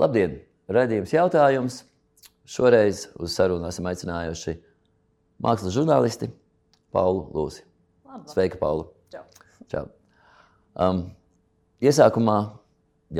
[0.00, 0.38] Labdien!
[0.72, 1.74] Radījums jautājums.
[2.48, 4.54] Šoreiz uz sarunu esam aicinājuši
[5.44, 6.30] mākslas žurnālisti
[6.94, 7.66] Paulu Lūsi.
[8.06, 8.30] Labvakar.
[8.32, 8.86] Sveika, Paula!
[9.12, 9.26] Čau.
[9.68, 9.82] Čau.
[10.72, 11.02] Um,
[11.84, 12.38] iesākumā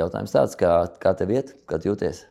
[0.01, 0.71] jautājums tāds, kā,
[1.03, 2.23] kā tev iet, kā jūties?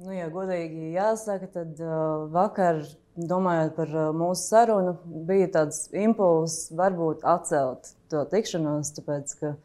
[0.00, 2.80] Nu, ja godīgi jāsaka, tad uh, vakar,
[3.20, 4.96] domājot par uh, mūsu sarunu,
[5.28, 9.56] bija tāds impulss varbūt atcelt to tikšanos, tāpēc, ka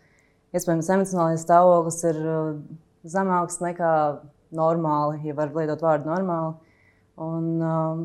[0.52, 2.56] iespējams emocionālais stāvoklis ir uh,
[3.08, 3.94] zemāks nekā
[4.56, 6.54] normāli, ja var lietot vārdu normāli.
[7.22, 8.04] Un, um,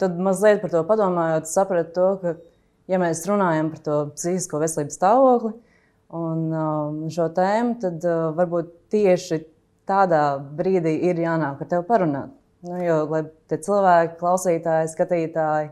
[0.00, 2.34] tad mazliet par to padomājot, sapratu to, ka,
[2.90, 5.54] ja mēs runājam par to psihisko veselības stāvokli
[6.18, 9.42] un um, šo tēmu, tad uh, varbūt tieši
[9.88, 12.32] tādā brīdī ir jānāk ar tevi parunāt.
[12.64, 15.68] Nu, jo, lai tie cilvēki, klausītāji, skatītāji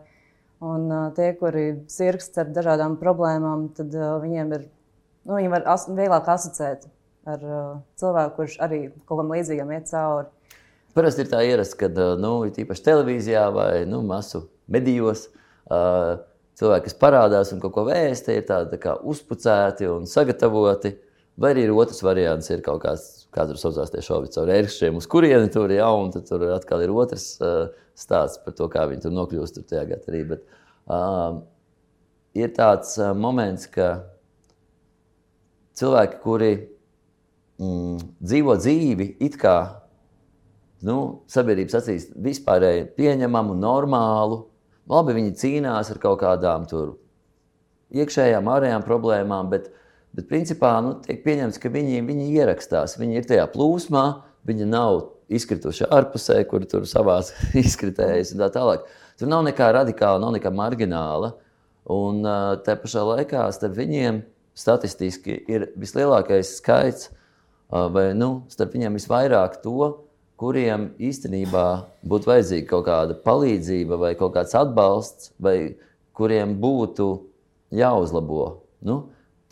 [0.66, 4.69] un uh, tie, kuri sirgst ar dažādām problēmām, tad uh, viņiem ir,
[5.27, 6.86] nu, viņi var as vieglāk asociēt
[7.27, 10.28] ar uh, cilvēku, kurš arī kaut kam līdzīgam iet cauri.
[10.96, 16.22] Parasti ir tā ierasts, ka nu, īpaši televīzijā vai nu, masu medijos uh,
[16.56, 20.94] cilvēki, kas parādās un kaut ko vēsta, ir tādi tā uzpucēti un sagatavoti.
[21.36, 24.96] Vai arī ir otrs variants, ir kaut kāds, kāds tur saucās tie šovi caur ērkšķiem,
[24.96, 28.86] uz kurieni tur ir, ja, un tur atkal ir otrs uh, stāsts par to, kā
[28.88, 30.22] viņi tur nokļūst tur tajā gatarī.
[30.30, 30.46] Bet,
[30.88, 31.42] uh,
[32.40, 33.90] ir tāds uh, moments, ka
[35.77, 36.50] cilvēki, kuri
[37.60, 39.56] mm, dzīvo dzīvi, it kā
[40.86, 40.98] nu,
[41.30, 44.44] sabiedrības acīs vispārēji pieņemamu, normālu.
[44.90, 46.94] Labi, viņi cīnās ar kaut kādām tur
[47.96, 49.70] iekšējām, ārējām problēmām, bet,
[50.14, 54.04] bet principā nu, tiek pieņemts, ka viņi, viņi ierakstās, viņi ir tajā plūsmā,
[54.46, 55.00] viņi nav
[55.32, 57.18] izkrituši ārpusē, kur tur savā
[57.64, 58.86] izkritējas un tā tālāk.
[59.18, 61.34] Tur nav nekā radikāla, nav nekā margināla.
[61.90, 62.24] Un
[62.66, 64.24] tā pašā laikā starp viņiem
[64.58, 67.12] statistiski ir vislielākais skaits,
[67.70, 69.92] vai nu, starp viņiem visvairāk to,
[70.36, 71.67] kuriem īstenībā
[72.07, 75.77] būtu vajadzīga kaut kāda palīdzība, vai kaut kāds atbalsts, vai
[76.17, 77.08] kuriem būtu
[77.77, 78.63] jāuzlabo.
[78.85, 79.01] Nu,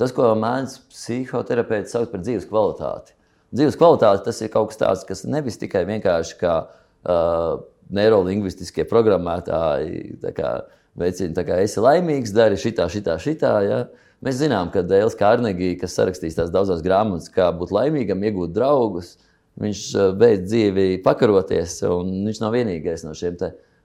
[0.00, 3.16] tas, ko mēdz psihoterapeits sauc par dzīves kvalitāti.
[3.55, 7.62] Dzīves kvalitāte tas ir kaut kas tāds, kas nevis tikai vienkārši kā uh,
[7.94, 10.55] neirolingvistiskie programmētāji kā,
[10.99, 13.55] veicina, tā kā esi laimīgs, dari šitā, šitā, šitā.
[13.65, 13.81] Ja?
[14.25, 19.15] Mēs zinām, ka Dēls Kārnegija, kas sarakstīs tās daudzas grāmatas, kā būt laimīgam, iegūt draugus,
[19.61, 19.83] Viņš
[20.19, 23.37] beidz dzīvi pakaroties, viņš nav vienīgais no šiem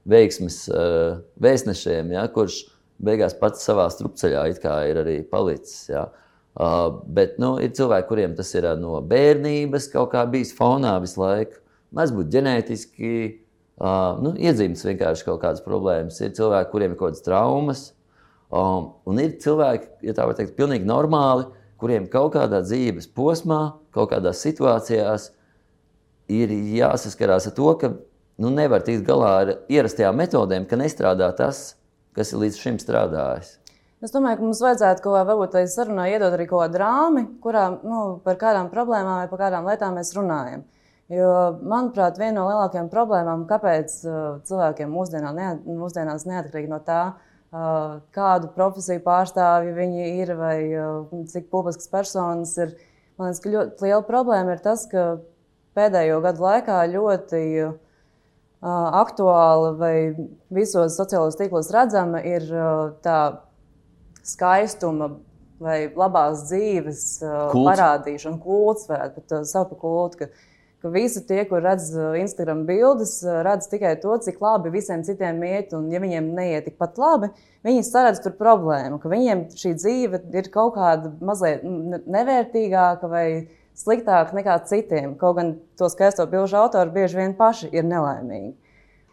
[0.09, 2.63] veiksmes uh, vēstnešiem, ja, kurš
[2.97, 4.47] beigās pats savā strupceļā
[4.89, 5.91] ir arī palicis.
[5.91, 6.07] Ja.
[7.05, 11.61] Bet nu, ir cilvēki, kuriem tas ir no bērnības kaut kā bijis fonā visu laiku.
[11.95, 13.13] Mēs būtu ģenētiski,
[13.77, 16.17] uh, nu, iedzīmes vienkārši kaut kādas problēmas.
[16.25, 17.85] Ir cilvēki, kuriem ir kaut kādas traumas,
[18.49, 21.47] um, un ir cilvēki, ja tā var teikt, pilnīgi normāli,
[21.79, 23.61] kuriem kaut kādā dzīves posmā,
[23.95, 25.29] kaut kādās situācijās
[26.29, 27.93] ir jāsaskarās ar to, ka
[28.39, 31.77] nu, nevar tikt galā ar ierastajām metodēm, ka nestrādā tas,
[32.17, 33.55] kas ir līdz šim strādājis.
[34.03, 37.65] Es domāju, ka mums vajadzētu kaut kādā veidā sarunā iedot arī kaut kādu rāmi, kurā
[37.83, 40.63] nu, par kādām problēmām vai par kādām lietām mēs runājam.
[41.11, 41.31] Jo,
[41.65, 47.28] manuprāt, viena no lielākajām problēmām, kāpēc uh, cilvēkiem mūsdienā, neat, mūsdienās neatkarīgi no tā, uh,
[47.49, 50.57] kādu profesiju pārstāvji viņi ir vai
[51.31, 52.75] cik publiskas personas ir,
[53.17, 55.17] man liekas, ka ļoti liela problēma ir tas, ka
[55.77, 57.73] pēdējo gadu laikā ļoti uh,
[58.61, 59.95] aktuāla vai
[60.53, 63.19] visos sociālajos tīklos redzama ir uh, tā
[64.25, 65.13] skaistuma
[65.59, 67.65] vai labās dzīves uh, Kults.
[67.67, 70.29] parādīšana, kults, varētu pat saukt par kultu.
[70.79, 71.89] Ka, visi tie, kur redz
[72.21, 76.95] Instagram bildes, redz tikai to, cik labi visiem citiem iet, un ja viņiem neiet tikpat
[77.01, 77.29] labi,
[77.67, 81.65] viņi saredz tur problēmu, ka viņiem šī dzīve ir kaut kāda mazliet
[82.07, 83.25] nevērtīgāka vai
[83.79, 85.17] sliktāk nekā citiem.
[85.19, 88.55] Kaut gan to skaisto bilžu autori bieži vien paši ir nelaimīgi.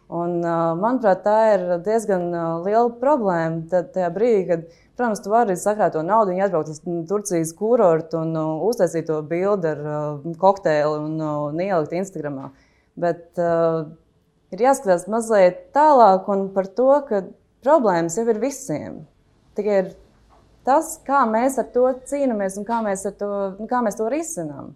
[0.07, 0.37] Un,
[0.79, 2.29] manuprāt, tā ir diezgan
[2.63, 3.65] liela problēma.
[3.71, 4.61] Tad, tajā brīdī, kad,
[4.95, 6.79] protams, tu vari sakrāt to naudu, un atbraukt uz
[7.09, 8.31] Turcijas kurortu un
[8.69, 9.81] uztaisīt to bildi ar
[10.39, 12.39] kokteili un, un ielikt Instagram.
[12.97, 13.83] Bet uh,
[14.55, 16.23] ir jāskatās mazliet tālāk
[16.55, 17.21] par to, ka
[17.67, 19.01] problēmas jau ir visiem.
[19.59, 19.89] Tikai ir
[20.67, 23.31] tas, kā mēs ar to cīnāmies un kā mēs, to,
[23.67, 24.71] kā mēs to risinām.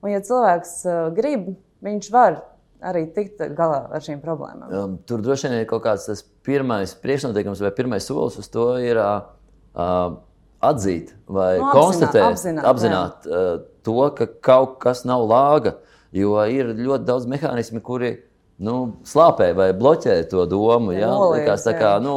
[0.00, 1.52] Un, ja cilvēks uh, grib,
[1.84, 2.40] viņš var
[2.86, 4.72] arī tikt galā ar šīm problēmām.
[4.72, 8.66] Um, tur droši vien ir kaut kāds tas pirmais priekšnoteikums vai pirmais solis uz to
[8.82, 9.28] ir uh,
[9.74, 10.16] uh,
[10.64, 13.52] atzīt vai Nu, apzināt, konstatēt, apzināt, apzināt uh,
[13.86, 15.76] to, ka kaut kas nav lāga.
[16.16, 18.16] Jo ir ļoti daudz mehānismu, kuri
[18.58, 20.94] nu, slāpē vai bloķē to domu.
[20.96, 22.02] Jā, noliedz, Likās, tā kā, jā.
[22.02, 22.16] nu,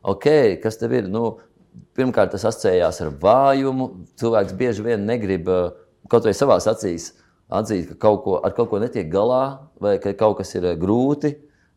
[0.00, 0.28] ok,
[0.62, 1.10] kas tev ir?
[1.12, 1.36] Nu,
[1.94, 3.90] pirmkārt, tas asociējās ar vājumu.
[4.20, 5.68] Cilvēks bieži vien negrib uh,
[6.10, 7.12] kaut vai savā acīs
[7.52, 11.34] atzīt, ka kaut ko, ar kaut ko netiek galā, vai ka kaut kas ir grūti.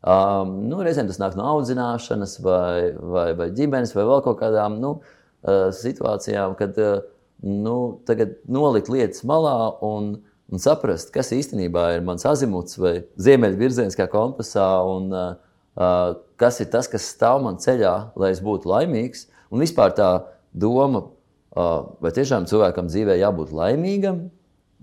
[0.08, 4.78] Um, nu, reizēm tas nāk no audzināšanas, vai, vai, vai ģimenes, vai vēl kaut kādām
[4.80, 7.02] nu, uh, situācijām, kad uh,
[7.44, 8.00] nu,
[8.48, 10.14] nolikt lietas malā un,
[10.48, 15.28] un saprast, kas īstenībā ir mans azimuts vai ziemeļvirziens kā kompasā, un uh,
[15.76, 19.28] uh, kas ir tas, kas stāv man ceļā, lai es būtu laimīgs.
[19.52, 20.12] Un vispār tā
[20.54, 21.08] doma,
[21.58, 24.28] uh, vai tiešām cilvēkam dzīvē jābūt laimīgam,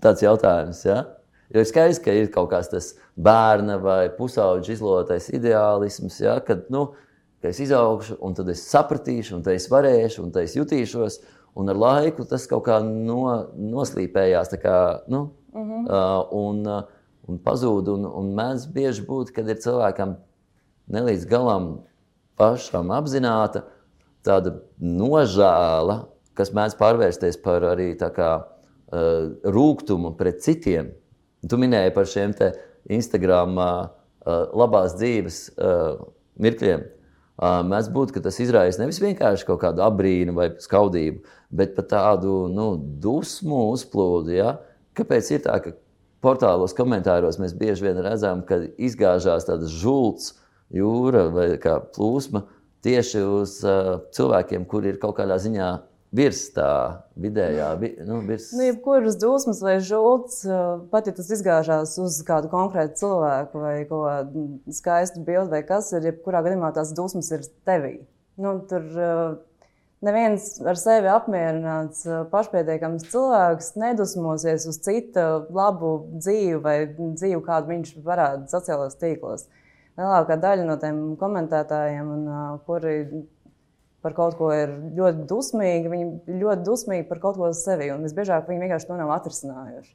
[0.05, 0.83] tāds jautājums.
[0.87, 1.03] Ja?
[1.53, 6.39] Jo ir skaidrs, ka ir kaut kāds tas bērna vai pusauģa izlotais ideālisms, ja?
[6.45, 6.89] kad nu,
[7.45, 11.21] es izaugšu, un tad es sapratīšu, un tad es varēšu, un tad es jutīšos.
[11.55, 13.21] Un ar laiku tas kaut kā no,
[13.55, 14.79] noslīpējās, kā,
[15.13, 15.85] nu, uh -huh.
[15.87, 16.83] uh, un, uh,
[17.29, 17.93] un pazūd.
[17.93, 20.17] Un, un mēdz bieži būt, kad ir cilvēkam
[20.89, 21.69] ne līdz galam
[22.37, 23.63] pašam apzināta
[24.25, 26.05] tāda nožēla,
[26.35, 28.31] kas mēdz pārvērsties par arī tā kā
[29.57, 30.93] rūkumu pret citiem.
[31.49, 32.35] Tu minēji par šiem
[32.95, 33.89] Instagram uh,
[34.57, 35.41] labās dzīves
[36.41, 36.85] mirkļiem.
[36.85, 37.05] Uh,
[37.67, 42.45] Mēdz būt, ka tas izraisa nevis vienkārši kaut kādu abrīnu vai skaudību, bet pat tādu
[42.47, 44.37] nu, dusmu uzplūdu.
[44.37, 44.53] Ja?
[44.95, 45.73] Kāpēc ir tā, ka
[46.23, 50.37] portālos, komentāros mēs bieži vien redzam, ka izgāžās tādas žults,
[50.71, 52.45] jūra vai plūsma
[52.87, 55.73] tieši uz uh, cilvēkiem, kuri ir kaut kādā ziņā
[56.15, 56.71] virs tā
[57.21, 57.71] vidējā.
[58.07, 58.51] Nu, virs...
[58.55, 60.43] Nu, jebkuras dusmas vai žults,
[60.93, 64.45] pat ja tas izgāžās uz kādu konkrētu cilvēku vai kādu
[64.75, 67.97] skaistu bildi vai kas ir, jebkurā gadījumā tās dusmas ir tevī.
[68.41, 68.87] Nu, tur
[70.05, 77.95] neviens ar sevi apmierināts, pašpietiekams cilvēks nedusmosies uz cita labu dzīvi vai dzīvi, kādu viņš
[78.07, 79.47] parāda sociālajos tīklos.
[79.95, 82.25] Lielākā daļa no tiem komentētājiem, un,
[82.67, 82.97] kuri
[84.05, 88.51] par kaut ko ir ļoti dusmīgi, viņi ļoti dusmīgi par kaut ko sevi, un visbiežāk
[88.51, 89.95] viņi vienkārši to nav atrisinājuši.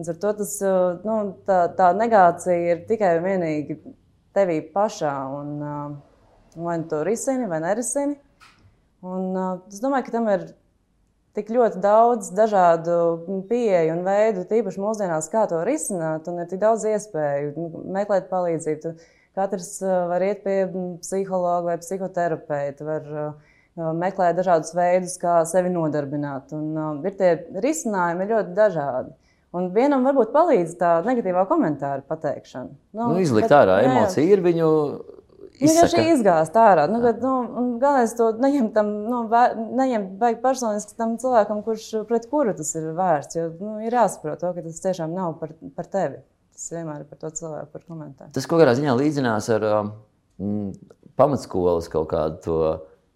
[0.00, 3.76] Un ar to tas, uh, nu, tā, tā negācija ir tikai un vienīgi
[4.32, 5.92] tevī pašā, un uh,
[6.56, 8.16] vai nu to risini vai nerisini.
[9.04, 10.48] Un, uh, es domāju, ka tam ir
[11.36, 12.96] tik ļoti daudz dažādu
[13.48, 18.28] pieeju un veidu, tīpaši mūsdienās, kā to risināt, un ir tik daudz iespēju nu, meklēt
[18.32, 18.94] palīdzību.
[19.36, 20.58] Katrs var iet pie
[21.00, 26.52] psihologa vai psihoterapeita, var meklēt dažādus veidus, kā sevi nodarbināt.
[26.56, 27.32] Un, ir tie
[27.64, 29.14] risinājumi ir ļoti dažādi.
[29.52, 32.70] Un vienam varbūt palīdz tā negatīvā komentāra pateikšana.
[32.96, 34.68] Nu, nu, izlikt bet, ārā emociju ir viņu.
[35.62, 36.86] Viņš jau izgāzt ārā.
[36.90, 42.56] Nu, bet, nu, galvenais to neņemt, tam, nu, baigi personiski tam cilvēkam, kurš pret kuru
[42.56, 43.38] tas ir vērsts.
[43.38, 46.22] Jo nu, ir jāsaprot to, ka tas tiešām nav par, par tevi.
[46.62, 48.30] Tas vienmēr ir par to cilvēku, par komentāru.
[48.36, 50.68] Tas kaut kādā ziņā līdzinās ar um,
[51.18, 52.58] pamatskolas kaut kādu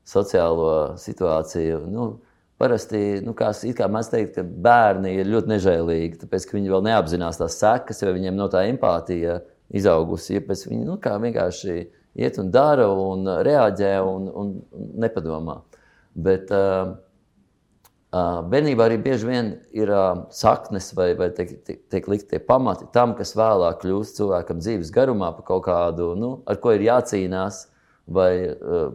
[0.06, 1.84] sociālo situāciju.
[1.86, 2.08] Nu,
[2.56, 6.86] Parasti, nu, kā, kā mēs teiktu, ka bērni ir ļoti nežēlīgi, tāpēc, ka viņi vēl
[6.86, 9.42] neapzinās tās sekas, vai viņiem no tā empātija
[9.76, 10.38] izaugusi.
[10.38, 11.74] Ja viņi nu, vienkārši
[12.16, 14.54] iet un dara, un reaģē un, un
[15.04, 15.58] nepadomā.
[16.16, 16.96] Bet, uh,
[18.50, 19.90] Bērnībā arī bieži vien ir
[20.34, 24.92] saknes vai, vai tiek, tiek, tiek likt tie pamati tam, kas vēlāk kļūst cilvēkam dzīves
[24.94, 27.64] garumā par kaut kādu, nu, ar ko ir jācīnās,
[28.06, 28.30] vai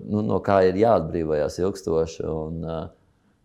[0.08, 2.24] nu, no kā ir jāatbrīvojas ilgstoši.
[2.30, 2.62] Un,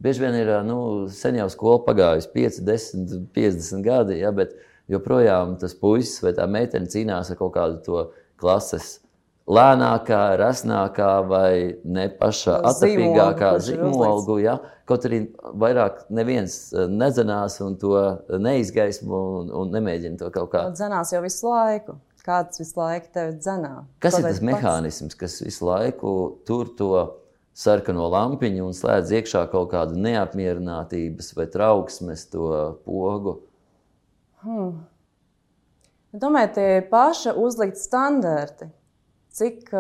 [0.02, 0.78] bieži vien ir nu,
[1.12, 4.54] sen jau skola pagājusi 5, 10, 50 gadi, ja, bet
[4.92, 8.06] joprojām tas puisis vai tā meitene cīnās ar kaut kādu to
[8.40, 9.00] klases
[9.46, 11.50] lēnākā, rasnākā vai
[11.84, 14.38] ne paša atapīgākā zīmolu.
[14.42, 14.56] Ja?
[14.86, 15.22] Kaut arī
[15.58, 17.94] vairāk neviens eh, nedzenās un to
[18.42, 20.66] neizgaismo un, un nemēģina to kaut kā.
[20.74, 21.98] Dzenās jau visu laiku.
[22.26, 23.74] Kāds visu laiku tevi dzenā?
[24.02, 24.46] Kas Pavēc ir tas pats?
[24.48, 26.14] mehānisms, kas visu laiku
[26.46, 26.90] tur to
[27.56, 32.50] sarkano lampiņu un slēdz iekšā kaut kādu neapmierinātības vai trauksmes to
[32.82, 33.38] pogu?
[34.42, 34.74] Hmm.
[36.16, 38.68] Domāju, tie ir paši uzlikt standarti
[39.36, 39.72] cik,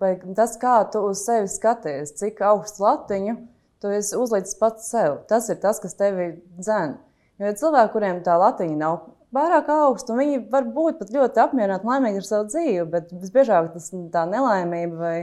[0.00, 3.36] vai tas, kā tu uz sevi skaties, cik augstu latiņu
[3.82, 5.18] tu esi uzlicis pats sev.
[5.30, 6.94] Tas ir tas, kas tevi dzēn.
[7.42, 9.00] Jo ir cilvēki, kuriem tā latiņa nav
[9.34, 13.72] pārāk augsta, un viņi var būt pat ļoti apmierināti, laimīgi ar savu dzīvi, bet visbiežāk
[13.74, 15.16] tas tā nelaimība vai,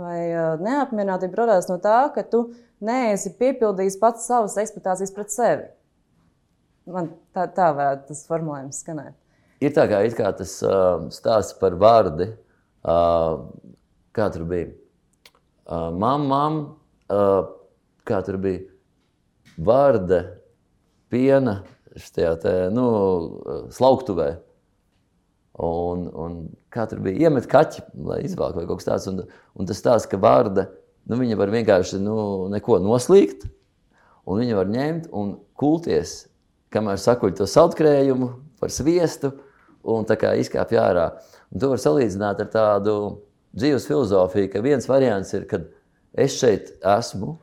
[0.00, 0.18] vai
[0.64, 2.48] neapmierinātība radās no tā, ka tu
[2.84, 5.68] neesi piepildījis pats savas ekspektācijas pret sevi.
[6.90, 9.14] Man tā, tā varētu tas formulējums skanēt.
[9.64, 12.32] Ir tā kā, kā tas uh, stāsts par vārdu,
[12.84, 13.46] Uh,
[14.12, 14.68] kā tur bija?
[15.64, 16.58] Uh, Mamma, mam,
[17.08, 17.46] uh,
[18.04, 18.66] kā tur bija?
[19.64, 20.20] Vārda,
[21.12, 21.62] piena,
[21.96, 22.84] šajā te, nu,
[23.72, 24.34] slauktuvē.
[25.64, 26.38] Un, un
[26.74, 27.28] kā tur bija?
[27.28, 29.08] Iemet kaķi, lai izvelk vai kaut kas tāds.
[29.12, 29.22] Un,
[29.54, 30.66] un tas stāsta, ka vārda,
[31.08, 32.16] nu, viņa var vienkārši nu,
[32.52, 33.46] neko noslīgt,
[34.26, 36.24] un viņa var ņemt un kulties,
[36.74, 39.30] kamēr sakuļ to saldkrējumu, par sviestu
[39.84, 41.08] un tā kā izkāpj ārā.
[41.54, 42.94] Un to var salīdzināt ar tādu
[43.54, 45.68] dzīves filozofiju, ka viens variants ir, kad
[46.18, 47.36] es šeit esmu,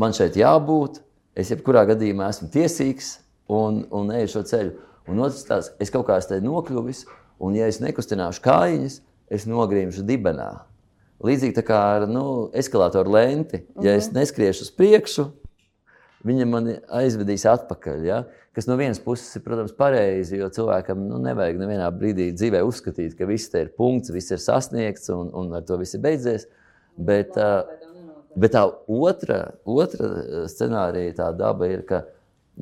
[0.00, 1.02] man šeit jābūt,
[1.36, 3.18] es jebkurā gadījumā esmu tiesīgs
[3.52, 4.74] un, un eju šo ceļu.
[5.12, 7.04] Un otrs tās, es kaut kā esmu nokļuvis,
[7.44, 9.00] un ja es nekustināšu kājiņas,
[9.34, 10.50] es nogrīmšu dibenā.
[11.24, 13.62] Līdzīgi kā ar nu, eskalātoru lenti.
[13.84, 14.18] Ja es mhm.
[14.20, 15.28] neskriešu uz priekšu,
[16.24, 18.04] viņa mani aizvedīs atpakaļ.
[18.08, 18.22] Ja?
[18.54, 23.16] Kas no vienas puses ir, protams, pareizi, jo cilvēkam nu, nevajag nevienā brīdī dzīvē uzskatīt,
[23.18, 26.46] ka viss ir punkts, viss ir sasniegts un, un ar to viss ir beidzies.
[26.94, 27.34] Bet,
[28.38, 32.04] bet tā otra, otra scenārija, tā daba ir, ka,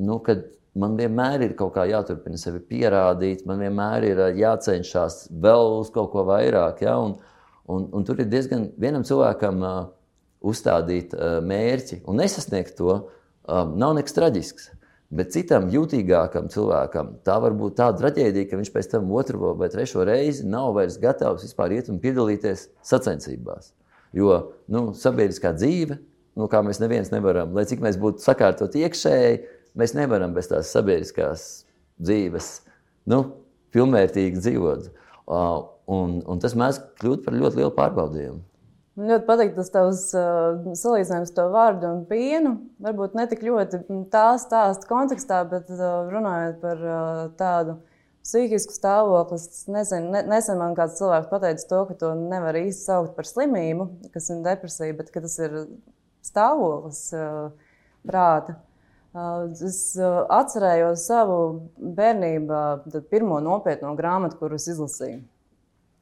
[0.01, 5.77] nu, kad man vienmēr ir kaut kā jāturpina sevi pierādīt, man vienmēr ir jācenšas vēl
[5.79, 6.81] uz kaut ko vairāk.
[6.87, 6.97] Ja?
[6.97, 7.19] Un,
[7.69, 9.83] un, un tur ir diezgan vienam cilvēkam uh,
[10.43, 12.97] uzstādīt uh, mērķi un nesasniegt to,
[13.47, 14.71] um, nav nekas traģisks.
[15.13, 19.69] Bet citam jutīgākam cilvēkam tā var būt tāda traģēdija, ka viņš pēc tam otro vai
[19.69, 23.75] trešo reizi nav vairs gatavs vispār iet un piedalīties sacensībās.
[24.13, 24.39] Jo
[24.73, 25.99] nu, sabiedriskā dzīve,
[26.39, 30.69] nu, kā mēs neviens nevaram, lai cik mēs būtu sakārtot iekšēji, Mēs nevaram bez tās
[30.73, 31.43] sabiedriskās
[32.01, 32.49] dzīves,
[33.09, 33.23] nu,
[33.73, 34.89] pilnvērtīgi dzīvot.
[35.23, 38.41] Uh, un, un tas mēdz kļūt par ļoti lielu pārbaudījumu.
[38.93, 42.53] Man ļoti patīk tas tavs uh, salīdzinājums ar to vārdu un pienu.
[42.83, 43.81] Varbūt ne tik ļoti
[44.13, 47.79] tā stāsta kontekstā, bet uh, runājot par uh, tādu
[48.23, 49.39] psihisku stāvokli.
[49.41, 53.29] Es nezinu, ne, nesen man kāds cilvēks pateica to, ka to nevar īsti saukt par
[53.29, 55.57] slimību, kas ir depresija, bet tas ir
[56.29, 57.73] stāvoklis uh,
[58.05, 58.59] prāta.
[58.59, 58.69] Uh,
[59.13, 59.93] Es
[60.33, 61.35] atcerējos savu
[61.77, 62.61] bērnību,
[63.11, 65.19] pirmo nopietno grāmatu, kuras izlasīju.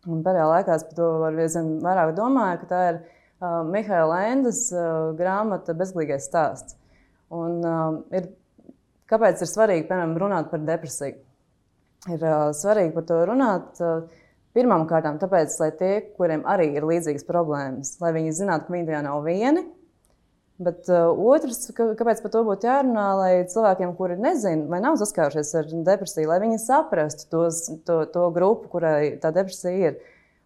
[0.09, 4.63] Un pēdējā laikā es par to aizvien vairāk domāju, ka tā ir uh, Mihaila Endas
[4.73, 6.77] uh, grāmata Bezglīgais stāsts.
[7.31, 8.31] Un, uh, ir,
[9.11, 11.19] kāpēc ir svarīgi, piemēram, runāt par depresiju?
[12.09, 13.77] Ir uh, svarīgi par to runāt.
[13.77, 18.73] Uh, Pirmām kārtām, tāpēc, lai tie, kuriem arī ir līdzīgas problēmas, lai viņi zinātu, ka
[18.75, 19.61] viņi tajā nav vieni,
[20.61, 24.99] Bet uh, otrs, ka, kāpēc par to būtu jārunā, lai cilvēkiem, kuri nezina vai nav
[25.01, 29.97] saskārušies ar depresiju, lai viņi saprastu tos, to, to grupu, kurai tā depresija ir.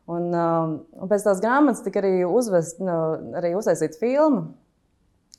[0.05, 2.99] Un, uh, un pēc tās grāmatas tika arī, uzvest, no,
[3.35, 4.45] arī uztaisīta filma.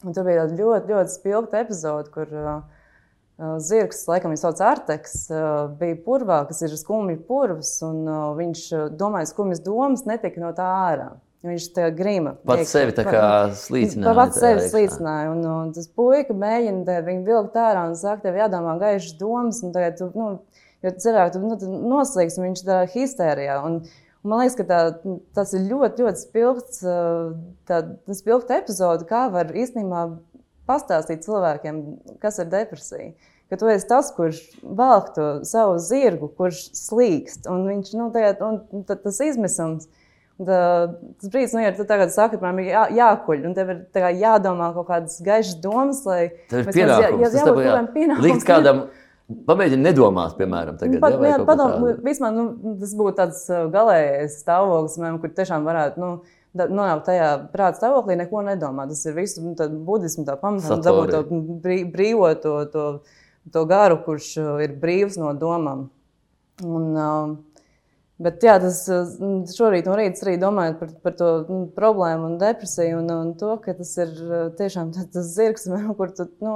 [0.05, 2.59] Un tur bija ļoti, ļoti spilgta epizode, kur uh,
[3.65, 8.67] zirgs, laikam viņš sauc Arteks, uh, bija purvā, kas ir skumji purvs, un uh, viņš
[8.99, 11.15] domāja skumjas domas, netika no tā ārā.
[11.45, 12.33] Viņš tā grima.
[12.49, 14.15] Pats sevi tā kā slīcināja.
[14.17, 15.35] Pats sevi slīcināja.
[15.35, 19.61] Un, un tas puika mēģina viņu vilkt ārā un saka, tev jādomā gaišas domas.
[19.67, 20.31] Un tagad, tu, nu,
[20.87, 21.59] jo cerāk, tu, nu,
[21.93, 23.61] noslīgs, viņš tā histērijā.
[23.69, 23.83] Un,
[24.25, 24.81] un man liekas, ka tā,
[25.37, 26.83] tas ir ļoti, ļoti spilgts,
[27.69, 27.83] tā,
[28.17, 30.09] spilgta epizode, kā var īstenībā
[30.67, 31.83] pastāstīt cilvēkiem,
[32.23, 33.13] kas ir depresija.
[33.47, 38.43] Ka tu esi tas, kurš velk to savu zirgu, kurš slīkst, un viņš, nu, tagad,
[38.43, 39.87] un tas izmisums,
[40.37, 40.61] Tā,
[41.17, 44.91] tas brīdis, nu, ja tu tagad saki, piemēram, jā, jākuļ, un tev ir jādomā kaut
[44.91, 47.23] kādas gaišas domas, lai tas ir pienākums.
[47.25, 48.19] Jā, jā, jā, jā, jā.
[48.27, 48.83] Līdz kādam
[49.27, 51.73] Pamēģini nedomāt, piemēram, tagad, Pat, jā, padom,
[52.05, 56.11] vismaz, nu, tas būtu tāds uh, galējais stāvoklis, man, kur tiešām varētu nu,
[56.55, 58.93] nonākt tajā prāta stāvoklī, neko nedomāt.
[58.95, 59.57] Tas ir visu nu,
[59.89, 62.87] budismu tā pamatā, dabūt to brī, brīvo to, to,
[63.51, 65.89] to garu, kurš uh, ir brīvs no domām.
[66.63, 67.56] Un, uh,
[68.17, 72.39] Bet jā, tas mm, šorīt no rīta arī domājot par, par to nu, problēmu un
[72.41, 75.69] depresiju un, un to, ka tas ir uh, tiešām tas zirgs,
[75.99, 76.55] kur tu nu,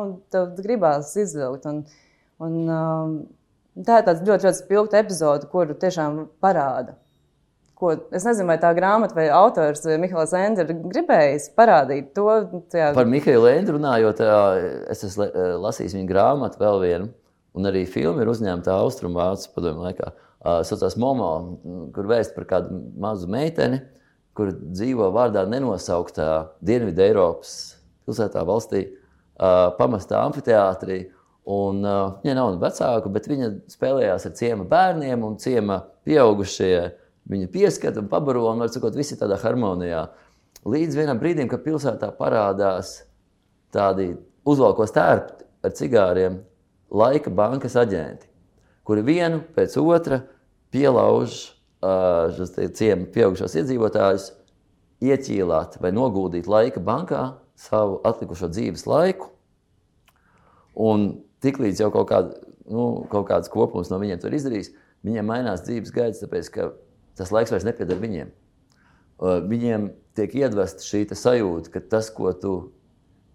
[0.57, 1.69] gribās izvilkt.
[1.69, 1.83] Un,
[2.40, 3.12] un, um,
[3.85, 6.97] tā ir tāds ļoti, ļoti spilgta epizode, kuru tiešām parāda.
[7.76, 12.26] Ko, es nezinu, vai tā grāmata vai autors vai Mihails Enders gribējis parādīt to.
[12.73, 12.90] Tajā...
[12.97, 14.21] Par Mihailu Endru runājot,
[14.93, 15.29] es esmu
[15.64, 17.12] lasījis viņa grāmatu vēl vienu,
[17.57, 21.30] un arī filmu ir uzņemta Austrumvācu padomju laikā saucās Momo,
[21.94, 23.82] kur vēst par kādu mazu meiteni,
[24.37, 26.30] kur dzīvo vārdā nenosauktā
[26.64, 27.54] Dienvidu Eiropas
[28.06, 28.87] pilsētā valstī,
[29.80, 31.02] pamestā amfiteātrī.
[31.50, 31.82] Un,
[32.23, 36.75] viņa nav vecāka, bet viņa spēlējās ar ciema bērniem, un ciema pieaugušie
[37.30, 40.04] viņa pieskata un pabaro, un, var sakot, visi tādā harmonijā.
[40.68, 43.00] Līdz vienam brīdim, kad pilsētā parādās
[43.75, 44.12] tādi
[44.47, 46.40] uzvalkos tērpi ar cigāriem,
[46.92, 48.29] laika bankas aģenti
[48.90, 50.25] kuri vienu pēc otra
[50.75, 51.37] pielauž
[51.78, 52.40] uh,
[52.75, 54.25] ciemu pieaugušos iedzīvotājus,
[55.06, 57.23] ieķīlāt vai noguldīt laika bankā
[57.54, 59.30] savu atlikušo dzīves laiku.
[60.75, 62.35] Un tiklīdz jau kaut, kād,
[62.66, 64.73] nu, kaut kāds kopums no viņiem to izdarīs,
[65.06, 66.70] viņiem mainās dzīves gaids, tāpēc ka
[67.20, 68.35] tas laiks vairs nepieder viņiem.
[69.20, 72.54] Viņiem tiek iedvesta šī sajūta, ka tas, ko tu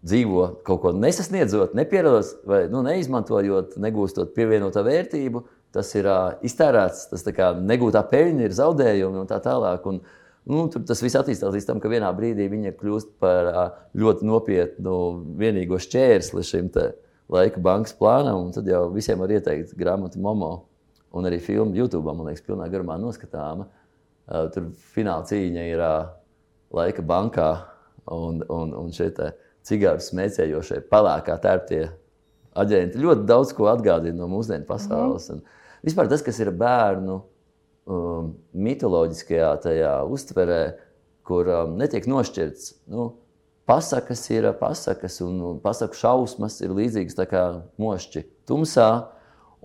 [0.06, 5.42] dzīvo kaut ko nesasniedzot, nepierodot vai nu, neizmantojot, negūstot pievienoto vērtību,
[5.76, 9.88] tas ir uh, iztērēts, tas kā, negūtā peļņa ir zaudējumi un tā tālāk.
[9.90, 10.00] Un,
[10.48, 13.64] nu, tur tas viss attīstās līdz tam, ka vienā brīdī viņa kļūst par uh,
[13.98, 15.00] ļoti nopietnu
[15.42, 16.70] vienīgo šķērsli šim
[17.34, 18.52] laika bankas plānam.
[18.56, 20.54] Tad jau visiem var ieteikt grāmatu Momo
[21.16, 23.66] un arī filmu YouTube, man liekas, pilnā garumā noskatāma.
[24.26, 25.82] Uh, tur fināla cīņa ir
[26.76, 27.50] laika bankā
[28.14, 29.10] un, un, un šie
[29.66, 31.84] cigāru smēķējošie, pelēkā tērptie
[32.56, 35.30] aģenti ļoti daudz ko atgādina no mūsdienu pasaules.
[35.30, 35.62] Mm -hmm.
[35.86, 37.22] Vispār tas, kas ir bērnu
[37.86, 40.64] um, mitoloģiskajā tajā uztverē,
[41.24, 42.74] kur um, netiek nošķirts.
[42.88, 43.14] Nu,
[43.66, 47.46] Pasakas ir pasakas, un pasaku šausmas ir līdzīgas kā
[47.82, 49.10] mošķi tumsā.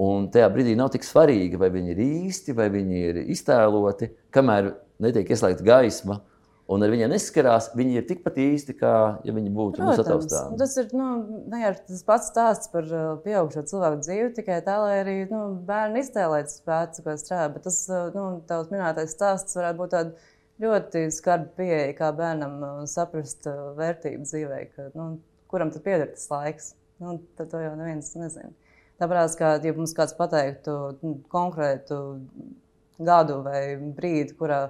[0.01, 4.71] Un tajā brīdī nav tik svarīgi, vai viņi ir īsti, vai viņi ir iztēloti, kamēr
[5.05, 6.23] netiek ieslēgta gaisma
[6.71, 8.95] un ar viņiem neskarās, viņi ir tikpat īsti, kā
[9.27, 10.57] ja viņi būtu mūsu attaustām.
[10.61, 11.09] Tas ir nu,
[11.51, 16.05] ne, tas pats stāsts par uh, pieaugušo cilvēku dzīvi, tikai tā, lai arī nu, bērni
[16.05, 17.57] iztēlētos spētu, ko strādāt.
[17.57, 22.59] Bet tas uh, nu, tavs minētais stāsts varētu būt tāds ļoti skarbi pieeja, kā bērnam
[22.63, 23.49] uh, saprast
[23.81, 25.13] vērtību dzīvē, ka, nu,
[25.51, 26.75] kuram tad pieder tas laiks.
[27.01, 28.53] Nu, tad to jau neviens nezina.
[29.01, 31.99] Tāpēc, kā ja mums kāds pateiktu nu, konkrētu
[33.01, 34.67] gadu vai brīdi, kurā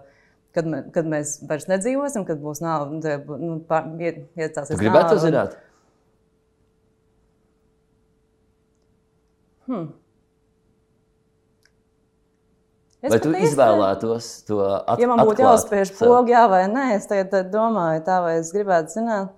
[0.57, 3.59] kad, mē, kad mēs vairs nedzīvosim, kad būs nauda, nu,
[4.39, 4.75] iestāsies.
[4.75, 5.59] Jūs gribētu to zināt?
[9.71, 9.91] Hmm.
[13.01, 15.01] Es vai tu izvēlētos to atklāt?
[15.01, 18.99] Ja man būtu jāuzspiež pogu, jā vai nē, es tagad domāju, tā vai es gribētu
[18.99, 19.37] zināt.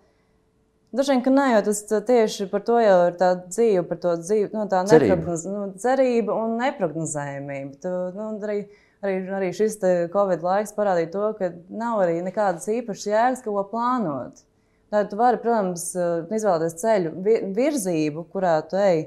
[0.92, 1.78] Dažiem, ka nē, jo tas
[2.08, 6.34] tieši par to jau ir tā dzīve, par to dzīvi, nu, tā neprognoz, nu, cerība
[6.36, 7.78] un neprognozējumība.
[7.80, 8.58] Tu, nu, arī,
[9.02, 9.78] arī, arī šis
[10.12, 14.44] Covid laiks parādīja to, ka nav arī nekādas īpašas jēgas, ko plānot.
[14.92, 17.12] Tad tu vari, protams, izvēlēties ceļu,
[17.56, 19.06] virzību, kurā tu ej,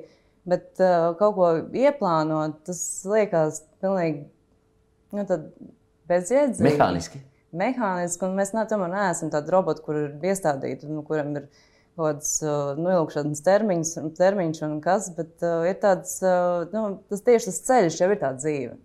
[0.49, 4.25] bet uh, kaut ko ieplānot, tas liekas pilnīgi
[5.13, 5.39] nu,
[6.09, 6.65] bezjēdzīgi.
[6.71, 7.21] Mehāniski.
[7.55, 11.47] Mehāniski, un mēs ne, tomēr neesam tādi roboti, kur ir iestādīti, nu, kuram ir
[11.95, 16.97] kaut kāds uh, nu, ilgšanas termiņš, termiņš un kas, bet uh, ir tāds, uh, nu,
[17.11, 18.75] tas tieši tas ceļš jau ir tā dzīve.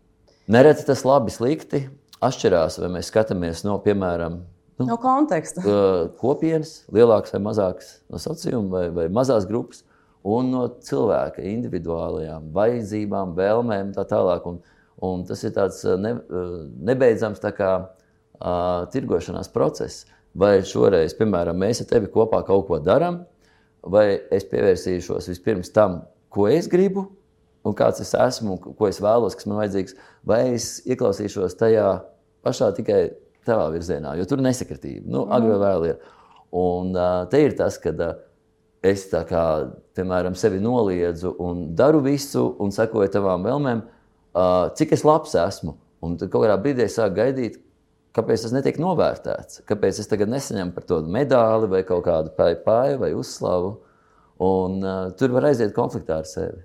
[0.51, 1.85] Nereti tas labi, slikti
[2.27, 4.41] atšķirās, vai mēs skatāmies no, piemēram,
[4.81, 5.63] nu, no konteksta.
[6.19, 9.85] kopienas, lielākas vai mazākas nosacījuma, vai, vai mazās grupas,
[10.27, 14.49] un no cilvēka individuālajām vajadzībām, vēlmēm tā tālāk.
[14.51, 14.59] Un,
[15.07, 16.17] un tas ir tāds ne,
[16.91, 20.09] nebeidzams tā kā, uh, tirgošanās process.
[20.35, 23.23] Vai šoreiz, piemēram, mēs ar tevi kopā kaut ko darām,
[23.87, 27.07] vai es pievērsīšos vispirms tam, ko es gribu,
[27.67, 29.97] un kāds es esmu, ko es vēlos, kas man vajadzīgs,
[30.27, 31.89] vai es ieklausīšos tajā
[32.47, 33.03] pašā tikai
[33.47, 35.07] tavā virzienā, jo tur ir nesakritība.
[35.11, 35.27] Nu.
[35.33, 36.03] Agri vai vēl ir.
[36.57, 38.13] Un uh, te ir tas, ka uh,
[38.87, 39.45] es tā kā,
[39.97, 45.77] piemēram, sevi noliedzu un daru visu un sekoju tavām vēlmēm, uh, cik es labs esmu.
[46.05, 47.61] Un tad kaut kādā brīdī es sāku gaidīt,
[48.17, 52.99] kāpēc tas netiek novērtēts, kāpēc es tagad nesaņemu par to medaļu vai kaut kādu pāri
[53.01, 53.77] vai uzslavu.
[54.41, 56.63] Un uh, tur var aiziet konfliktā ar sevi.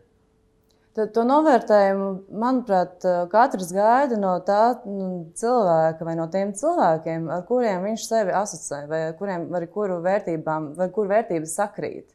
[0.96, 2.06] Tad to novērtējumu,
[2.40, 8.32] manuprāt, katrs gaida no tā nu, cilvēka vai no tiem cilvēkiem, ar kuriem viņš sevi
[8.32, 12.08] asociē, vai ar kuriem, ar kuru vērtībām, vai kur vērtības sakrīt.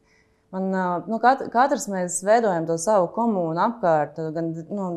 [0.51, 0.73] Man,
[1.05, 4.87] nu, katrs mēs veidojam to savu komunu apkārt, gan nu,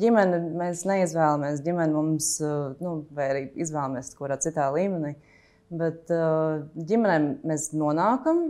[0.00, 2.30] ģimeni mēs neizvēlamies, ģimeni mums,
[2.80, 5.12] nu, vai arī izvēlamies kaut kādā citā līmenī,
[5.68, 8.46] bet ģimenēm mēs nonākam,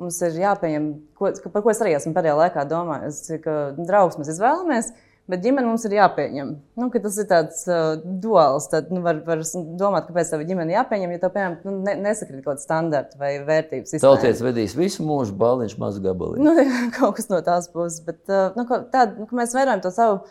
[0.00, 4.32] Mums ir jāpieņem, ko, par ko es arī esmu pēdējā laikā domājis, ka draugs mēs
[4.32, 4.88] izvēlamies,
[5.30, 6.48] bet ģimene mums ir jāpieņem.
[6.80, 8.66] Nu, tas ir tāds uh, duāls.
[8.72, 9.44] Tad nu, var, var
[9.78, 13.36] domāt, kāpēc tā ģimene jāpieņem, ja tev, piemēram, nu, ne, nesakrīt kaut kāda standarta vai
[13.46, 13.94] vērtības.
[14.02, 16.42] Tauties vedīs visu mūžu, bāliņš maz gabalī.
[16.42, 16.56] Nu,
[16.98, 20.24] kaut kas no tās puses, bet uh, nu, tād, nu, mēs vērojam to savu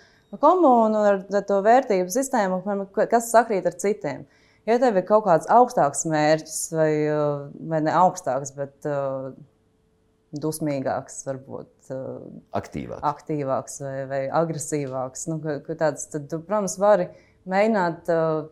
[0.43, 2.61] komunu ar, ar to vērtību sistēmu,
[2.99, 4.27] kas sakrīt ar citiem.
[4.67, 9.33] Ja tev ir kaut kāds augstāks mērķis, vai, uh, vai ne augstāks, bet uh,
[10.41, 12.23] dusmīgāks, varbūt uh,
[12.57, 15.27] aktīvāks, aktīvāks vai, vai agresīvāks.
[15.29, 17.09] Nu, ka, ka tāds, tad, tu, protams, vari
[17.49, 18.45] mēģināt uh,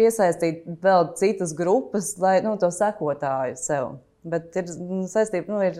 [0.00, 3.92] piesaistīt vēl citas grupas, lai nu, to sekotāju sev.
[4.26, 5.78] Bet ir nu, saistība, nu, ir,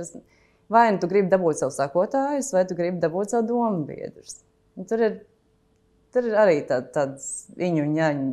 [0.72, 4.40] vai nu tu gribi dabūt savu sekotājus, vai tu gribi dabūt savu domu biedrus.
[4.88, 5.18] Tur ir,
[6.14, 8.30] tur ir arī tā, tāds iņu un ņaņu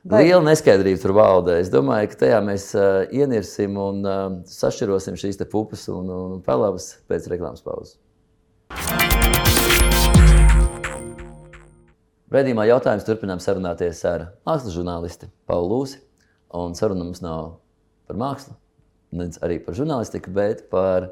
[0.00, 0.22] Vai...
[0.24, 1.58] Liela neskaidrība tur valda.
[1.60, 6.94] Es domāju, ka tajā mēs uh, ienirsim un uh, sašķirosim šīs pupas un, un pelavas
[7.04, 7.98] pēc reklāmas pauzes.
[12.32, 16.00] Redījumā jautājums turpinām sarunāties ar mākslas žurnālisti Paulu Lūsi.
[16.56, 17.58] Un saruna mums nav
[18.08, 18.56] par mākslu,
[19.12, 21.10] ne arī par žurnālistiku, bet par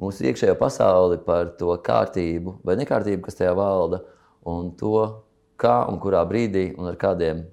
[0.00, 4.00] mūsu iekšējo pasauli, par to kārtību vai nekārtību, kas tajā valda,
[4.48, 5.10] un to,
[5.60, 7.50] kā un kurā brīdī un ar kādiem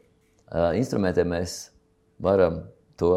[0.78, 1.58] instrumentiem mēs
[2.20, 2.64] varam
[3.00, 3.14] to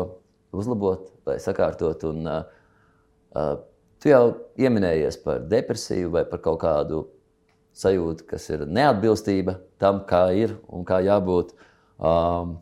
[0.52, 2.04] uzlabot vai sakārtot.
[2.10, 3.54] Un, uh,
[4.02, 4.24] tu jau
[4.58, 7.06] pieminējies par depresiju vai par kaut kādu
[7.78, 11.54] sajūtu, kas ir neatbilstība tam, kā ir un kā jābūt.
[12.02, 12.58] Um,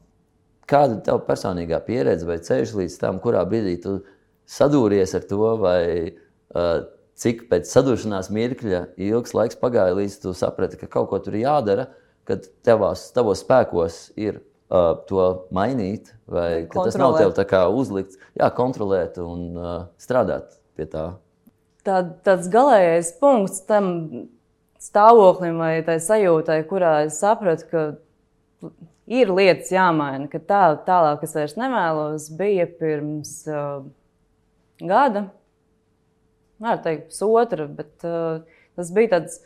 [0.71, 3.97] kāda ir tava personīgā pieredze vai ceļš līdz tam, kurā brīdī tu
[4.51, 6.85] sadūries ar to, vai uh,
[7.21, 11.89] cik pēc sadūršanās mirkļa ilgs laiks pagāja, līdz tu saprati, ka kaut ko tur jādara,
[12.29, 14.39] kad tevās, tavos spēkos ir
[14.71, 20.55] uh, to mainīt, vai tas nav tev tā kā uzlikts, jā, kontrolēt un uh, strādāt
[20.79, 21.07] pie tā.
[21.87, 23.91] Tā, tāds galīgais punkts tam
[24.81, 28.71] stāvoklim vai tai sajūtai, kurā es sapratu, ka
[29.11, 33.83] ir lietas jāmaina, ka tā, tālāk es vairs nevēlos, bija pirms uh,
[34.81, 35.27] gada,
[36.61, 38.43] nevaru teikt, pusotra, bet uh,
[38.79, 39.41] tas bija tāds,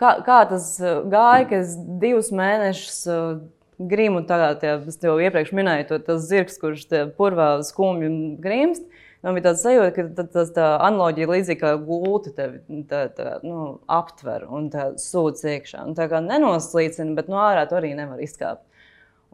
[0.00, 3.44] kā, kā tas gāja, ka es divus mēnešus uh,
[3.78, 6.86] grimu tagad, ja es tev iepriekš minēju, to, tas zirgs, kurš
[7.18, 8.10] purvā skumji
[8.42, 8.84] grimst.
[9.24, 13.38] Man bija tāds sajūta, ka tā, tā, tā analoģija līdzīga kā gulta tevi tā, tā,
[13.46, 14.68] nu, aptver un
[15.00, 15.80] sūdz iekšā.
[15.88, 18.66] Un tā kā nenoslīcina, bet no ārā to arī nevar izkāpt.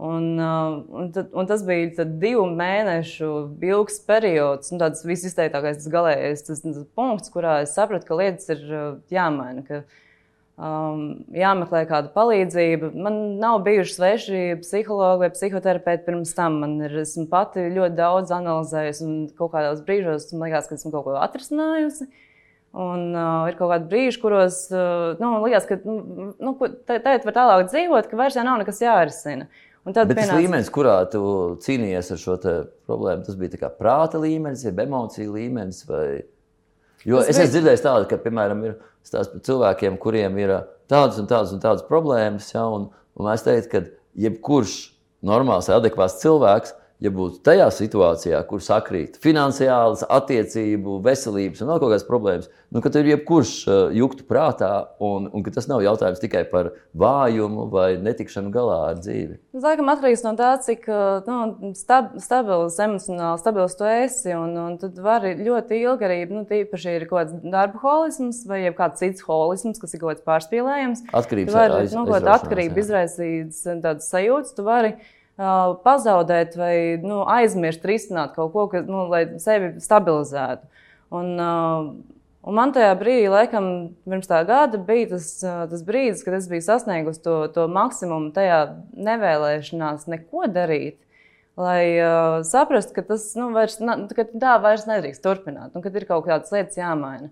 [0.00, 3.32] Un, uh, un, tad, un tas bija divu mēnešu
[3.66, 8.48] ilgs periods, un tāds visizteiktākais, tas galīgais tas, tas punkts, kurā es sapratu, ka lietas
[8.54, 9.66] ir uh, jāmaina.
[9.66, 9.98] Ka, uh,
[10.60, 11.02] um,
[11.34, 12.92] jāmeklē kāda palīdzība.
[12.94, 16.60] Man nav bijuši sveši psihologi vai psihoterapeiti pirms tam.
[16.64, 16.98] Man ir,
[17.30, 22.10] pati ļoti daudz analizējusi, un kaut kādos brīžos man liekas, ka esmu kaut ko atrisinājusi.
[22.80, 26.54] Un uh, ir kaut kādi brīži, kuros uh, nu, man liekas, ka nu, nu
[26.86, 29.48] tagad var tālāk dzīvot, ka vairs nav nekas jārisina.
[29.88, 30.36] Un tad pienāca...
[30.36, 31.22] tas līmenis, kurā tu
[31.64, 32.36] cīnījies ar šo
[32.86, 35.82] problēmu, tas bija prāta līmenis, jeb emociju līmenis.
[35.88, 36.20] Vai...
[37.08, 40.52] Jo es esmu dzirdējis tādu, ka, piemēram, ir stāsts par cilvēkiem, kuriem ir
[40.90, 42.50] tādas un tādas un tādas problēmas.
[42.52, 43.82] Ja, un, un es teiktu, ka
[44.20, 44.76] jebkurš
[45.26, 51.92] normāls, adekvāts cilvēks ja būtu tajā situācijā, kur sakrīt finansiālas, attiecību, veselības un vēl kaut
[51.94, 54.70] kādas problēmas, nu, ka tur jebkurš uh, juktu prātā
[55.02, 59.38] un, un ka tas nav jautājums tikai par vājumu vai netikšanu galā ar dzīvi.
[59.56, 64.34] Tas laikam atkarīgs no tā, cik uh, nu, stab, stabils, emocionāli stabils tu esi.
[64.36, 68.62] Un, un tad vari ļoti ilgi arī, nu, tīpaši ir kaut kāds darba holisms vai
[68.76, 71.06] kāds cits holisms, kas ir kaut kāds pārspīlējums.
[71.16, 74.54] Atkarības var, aiz, nu, atkarība izraisīt tādas sajūtas.
[75.40, 80.66] Pazaudēt vai nu, aizmirst, risināt kaut ko, kas, nu, lai sevi stabilizētu.
[81.16, 83.70] Un, un man tajā brīdī, laikam,
[84.04, 88.60] pirms tā gada bija tas, tas brīdis, kad es biju sasniegusi to, to maksimumu tajā
[89.08, 90.98] nevēlēšanās neko darīt.
[91.60, 93.80] Lai uh, saprastu, ka tas nu, vairs,
[94.16, 97.28] ka tā vairs nedrīkst turpināt, un ka ir kaut kādas lietas jāmaina.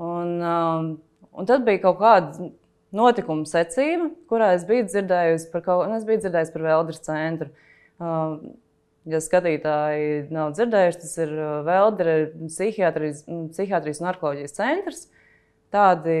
[0.00, 2.50] Un, uh, un tad bija kaut kāda
[2.94, 7.02] notikumu secība, kurā es biju dzirdējusi par kaut ko, nu, es biju dzirdējusi par Vēldres
[7.04, 7.50] centru.
[8.02, 8.36] Uh,
[9.10, 15.04] ja skatītāji nav dzirdējuši, tas ir uh, Vēldre psihiatrijas, psihiatrijas un narkoloģijas centrs.
[15.74, 16.12] Tādi,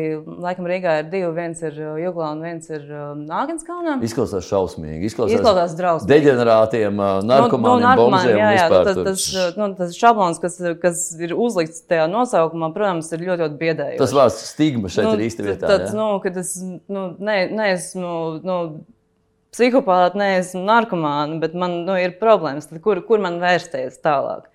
[0.42, 1.28] laikam, Rīgā ir divi.
[1.36, 2.88] Viens ir uh, Juglā un viens ir
[3.20, 4.00] Nāgenskalnā.
[4.02, 5.06] Izklausās šausmīgi.
[5.06, 6.10] Izklausās, Izklausās drausmīgi.
[6.10, 8.38] Deģenerātiem, narkomāniem, nu, nu, bombžiem.
[8.40, 9.26] Jā, jā, tas, tas,
[9.60, 14.02] nu, tas šablons, kas, kas ir uzlikts tajā nosaukumā, protams, ir ļoti, ļoti biedējošs.
[14.02, 15.70] Tas vārds stigma šeit nu, ir īsti vietā.
[15.70, 18.16] Tāds, nu, kad es nu, ne, neesmu.
[18.42, 18.58] Nu,
[19.54, 22.66] Psihopāti, neesmu narkomāni, bet man nu, ir problēmas.
[22.82, 24.48] Kur, kur man vērsties tālāk?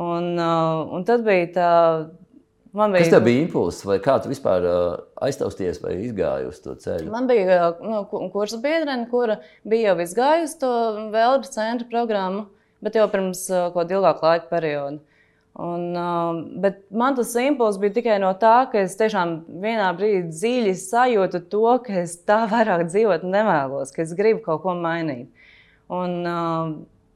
[0.00, 1.72] Un, uh, un tad bija tā,
[2.72, 6.60] Man bija, Kas tev bija impulss, vai kā tu vispār uh, aiztausties vai izgāji uz
[6.62, 7.10] to ceļu?
[7.10, 10.70] Man bija nu, kursa biedrene, kura bija jau izgājusi to
[11.10, 12.44] Vēlģa centra programmu,
[12.84, 15.00] bet jau pirms uh, kāda ilgāka laika perioda.
[15.60, 20.30] Un, uh, bet man tas impulss bija tikai no tā, ka es tiešām vienā brīdī
[20.30, 25.26] dziļi sajūtu to, ka es tā vairāk dzīvot nevēlos, ka es gribu kaut ko mainīt.
[25.90, 26.70] Un, uh,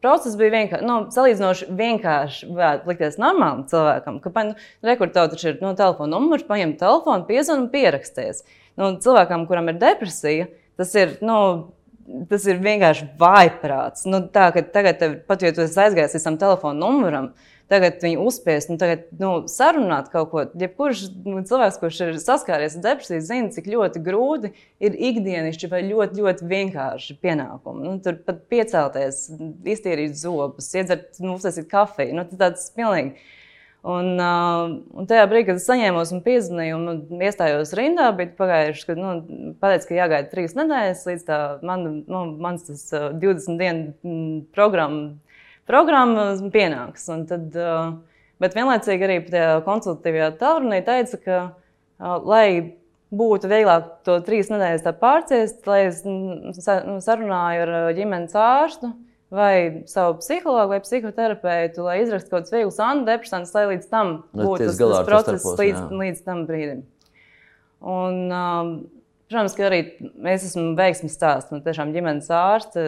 [0.04, 5.48] Process bija vienkārši, nu, salīdzinoši vienkārši, varētu likties normālam cilvēkam, ka, nu, rekur tev taču
[5.48, 8.42] ir nu, telefona numurs, paņem telefonu, piezvan un pieraksties.
[8.76, 11.38] Nu, cilvēkam, kuram ir depresija, tas ir, nu,
[12.28, 14.06] tas ir vienkārši vājprāts.
[14.10, 17.28] Nu, tā, tagad, pat ja tu esi aizgājis līdz tam telefona numuram,
[17.72, 20.44] tagad viņu uzspiest un tagad, nu, sarunāt kaut ko.
[20.60, 24.52] Jebkurš nu, cilvēks, kurš ir saskāries ar depresiju, zina, cik ļoti grūti
[24.84, 27.86] ir ikdienišķi vai ļoti, ļoti vienkārši pienākumi.
[27.86, 29.24] Nu, tur pat piecelties,
[29.76, 32.20] iztīrīt zobus, iedzert, nu, uztaisīt kafiju.
[32.20, 33.32] Nu, tas ir pilnīgi.
[33.84, 38.86] Un, uh, un tajā brīdī, kad es saņēmu un piezvanīju, un iestājos rindā, bija pagājuši,
[38.88, 39.10] kad nu,
[39.60, 44.16] pateicu, ka jāgaida trīs nedēļas līdz tā man, nu, mans tas, uh, 20 dienu
[44.56, 45.12] programma
[45.68, 47.04] programma pienāks.
[47.12, 47.92] Un tad, uh,
[48.42, 51.36] Bet vienlaicīgi arī tajā konsultatīvajā tālrunī teica, ka,
[52.02, 52.74] uh, lai
[53.14, 56.50] būtu vieglāk to trīs nedēļas pārciest, lai es nu,
[57.04, 58.90] sarunāju ar ģimenes ārstu
[59.34, 64.68] vai savu psihologu vai psihoterapeitu, lai izrakstu kaut kādus vieglus antidepresantus, lai līdz tam būtu
[64.68, 66.02] tas, tas process līdz, jā.
[66.02, 66.84] līdz tam brīdim.
[67.84, 68.74] Un, um,
[69.28, 69.80] protams, ka arī
[70.32, 71.52] es esmu veiksmīgs stāsts.
[71.52, 72.84] Man tiešām ģimenes ārste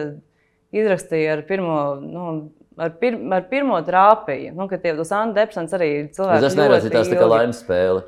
[0.75, 1.81] izrakstīja ar pirmo.
[2.03, 2.29] Nu,
[2.77, 6.43] Ar, pir, ar pirmo trāpīju, nu, kad tie būs antidepresants, arī cilvēki.
[6.43, 8.03] Tas neredzēja tās tā kā laimes spēle.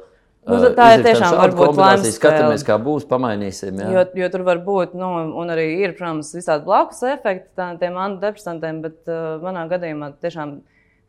[0.50, 2.16] Nu, tā ir tiešām varbūt lēmums.
[2.18, 3.80] Skatāmies, kā būs, pamainīsim.
[3.84, 3.90] Jā.
[3.94, 5.10] Jo, jo tur var būt, nu,
[5.42, 10.60] un arī ir, protams, visādi blakus efekti tā, tiem antidepresantiem, bet uh, manā gadījumā tiešām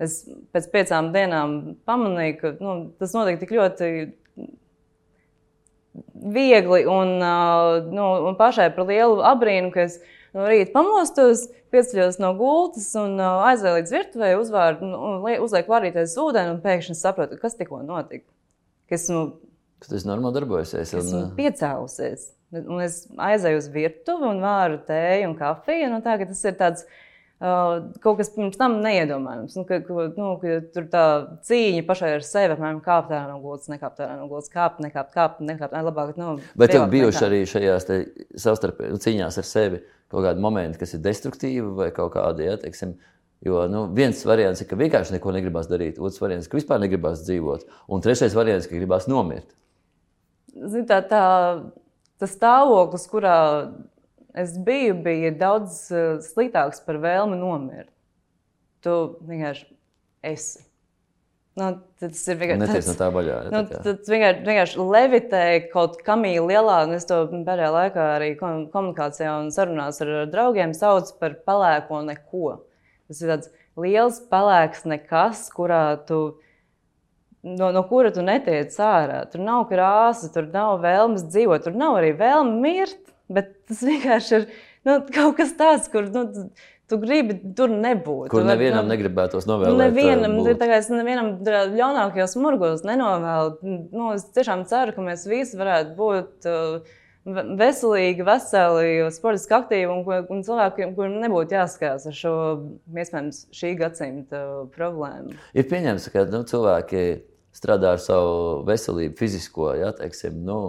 [0.01, 0.23] es
[0.55, 3.91] pēc piecām dienām pamanīju, ka nu, tas notika tik ļoti
[6.35, 10.01] viegli un, uh, nu, un pašai par lielu abrīnu, ka es
[10.37, 16.19] no rīta pamostos, pieceļos no gultas un uh, aizēju līdz virtuvei, uzvāru, nu, uzlieku varīties
[16.19, 18.27] ūdeni un pēkšņi sapratu, kas tikko notika
[18.91, 19.23] ka esmu,
[19.81, 20.75] ka tas normāli darbojas.
[20.83, 21.29] Esmu un...
[21.39, 22.33] piecēlusies.
[22.61, 25.93] Un es aizēju uz virtuvi un vāru tēju un kafiju.
[25.93, 26.83] Nu, tā, tas ir tāds,
[27.39, 29.55] uh, kaut kas pirms tam neiedomājams.
[29.55, 31.05] Nu, ka, ka, nu, ka tur tā
[31.47, 35.15] cīņa pašai ar sevi, apmēram, kāpt ārā no gultas, nekāpt ārā no gultas, kāpt, nekāpt,
[35.15, 35.77] kāpt, nekāpt.
[35.79, 37.29] Ne, labāk, nu, Bet tev bijuši nekāpt.
[37.31, 37.89] arī šajās
[38.49, 42.59] savstarpējās nu, cīņās ar sevi kaut kādi momenti, kas ir destruktīvi vai kaut kādi, ja,
[42.59, 42.97] teiksim,
[43.45, 46.83] Jo nu, viens variants ir, ka vienkārši neko negribas darīt, otrs variants ir, ka vispār
[46.83, 49.55] negribas dzīvot, un trešais variants ir, ka gribas nomirt.
[50.53, 51.23] Zin, tā, tā,
[52.21, 53.37] tas stāvoklis, kurā
[54.37, 57.89] es biju, bija daudz uh, sliktāks par vēlmi nomirt.
[58.85, 58.97] Tu
[59.29, 59.67] vienkārši
[60.31, 60.67] esi.
[61.59, 63.37] Nu, tas ir vienkārši tāds- no tā vaļā.
[63.45, 68.31] Ja, nu, tas vienkārši, vienkārši levitēja kaut kam lielā, un es to pēdējā laikā arī
[68.39, 72.61] komunikācijā un sarunās ar draugiem saucu par pelēko neko.
[73.11, 76.21] Tas ir tāds liels, pelēks nekas, kurā tu,
[77.43, 79.25] no, no kura tu netiec ārā.
[79.33, 83.01] Tur nav krāsa, tur nav vēlmes dzīvot, tur nav arī vēlme mirt.
[83.31, 84.47] Bet tas vienkārši ir
[84.87, 86.25] nu, kaut kas tāds, kur nu,
[86.91, 88.31] tu gribi tur nebūt.
[88.33, 89.79] Kur nevienam nu, negribētos novēlēt.
[89.91, 90.57] Nevienam, būt.
[90.59, 93.77] tā kā es nevienam ļaunākajos murgos nenovēlu.
[93.91, 96.51] Nu, es tiešām ceru, ka mēs visi varētu būt.
[96.51, 96.99] Uh,
[97.61, 102.35] veselīgi, veseli, sportiski aktīvi un, un cilvēkiem, kuriem nebūtu jāskatās ar šo,
[102.91, 105.35] iespējams, šī gadsimta problēmu.
[105.55, 107.05] Ir pieņemts, ka nu, cilvēki
[107.57, 110.61] strādā ar savu veselību, fizisko, ja, teiksim, nu,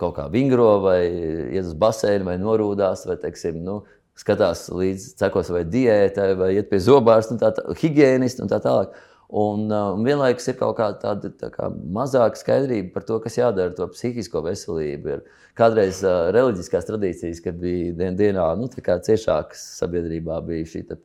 [0.00, 3.82] kaut kā vingro vai iet uz basēnu vai norūdās, vai, teiksim, nu,
[4.18, 8.60] skatās līdzi, cekos vai diētai, vai iet pie zobārsta un tā, tā higiēnista un tā
[8.62, 8.94] tālāk.
[9.34, 11.66] Un, uh, un vienlaikus ir kaut kāda tāda tā kā
[11.96, 15.16] mazāka skaidrība par to, kas jādara ar to psihisko veselību.
[15.16, 21.00] Ir kādreiz uh, reliģiskās tradīcijas, kad bija dien, dienā nu, ciešākas sabiedrībā, bija šī tā,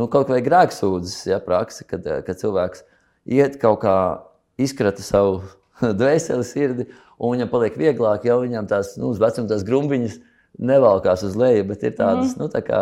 [0.00, 2.86] nu, kaut vai grēksūdzes ja, praksa, kad, uh, kad cilvēks
[3.36, 3.96] iet kaut kā
[4.56, 5.42] izkrata savu
[6.00, 6.88] dvēseli, sirdi,
[7.20, 10.22] un viņam paliek vieglāk, jau viņam tās nu, vecuma tās grumbiņas
[10.72, 12.40] nevalkās uz leju, bet ir tādas, mm.
[12.40, 12.80] nu, tā kā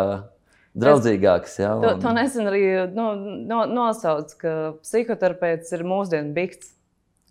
[0.79, 1.57] draudzīgāks.
[1.61, 1.83] Jā, un...
[1.85, 3.09] to, to nesen arī nu,
[3.49, 6.73] no, nosauc, ka psihoterapeits ir mūsdienu bikts.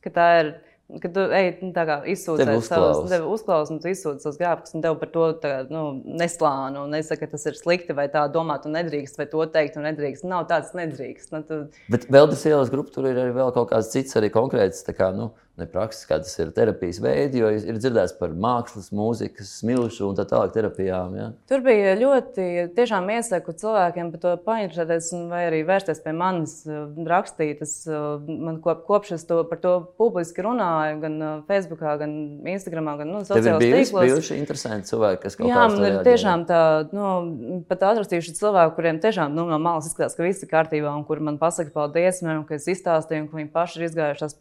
[0.03, 0.55] Ka tā ir
[1.01, 1.71] Kad tu ej, nu,
[2.13, 5.85] izsūdzēji savus, tev uzklausa, un tu izsūdzi savus grāmatus, un tev par to tā, nu,
[6.21, 9.79] neslānu, un nesaka, ka tas ir slikti, vai tā domāt, un nedrīkst, vai to teikt,
[9.81, 10.27] un nedrīkst.
[10.29, 11.33] Nav tāds nedrīkst.
[11.33, 11.61] Nu, tu...
[11.93, 14.93] Bet vēl tas ielas grupa, tur ir arī vēl kaut kāds cits, arī konkrēts, tā
[14.99, 19.51] kā, nu, ne prakses, kā tas ir terapijas veidi, jo ir dzirdēts par mākslas, mūzikas,
[19.61, 21.17] smilšu un tā tālāk terapijām.
[21.19, 21.27] Ja?
[21.51, 26.87] Tur bija ļoti, tiešām iesaku cilvēkiem par to painteresēties vai arī vērsties pie manis, eh,
[27.09, 27.61] rakstīt.
[27.67, 27.99] Es, eh,
[28.33, 32.15] man kop, kopš es to par to publiski runāju, gan eh, Facebookā, gan
[32.55, 33.93] Instagramā, gan nu, sociālajos tīklos.
[33.93, 36.63] Tev ir bijuši interesanti cilvēki, kas kaut Jā, man ir tiešām tā,
[36.97, 41.05] nu, pat atrakstījuši cilvēki, kuriem tiešām nu, no malas izskatās, ka viss ir kārtībā un
[41.05, 44.39] kuri man pasaka paldies, man, ka es izstāstīju un ka viņi paši ir izgājuši tās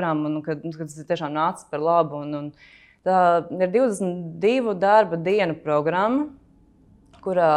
[0.00, 2.24] programmu, to, to programmu programmu, un kad, kad tas ir tiešām nācis par labu.
[2.24, 2.52] Un, un
[3.06, 3.18] tā
[3.60, 6.28] ir 22 darba dienu programma,
[7.24, 7.52] kurā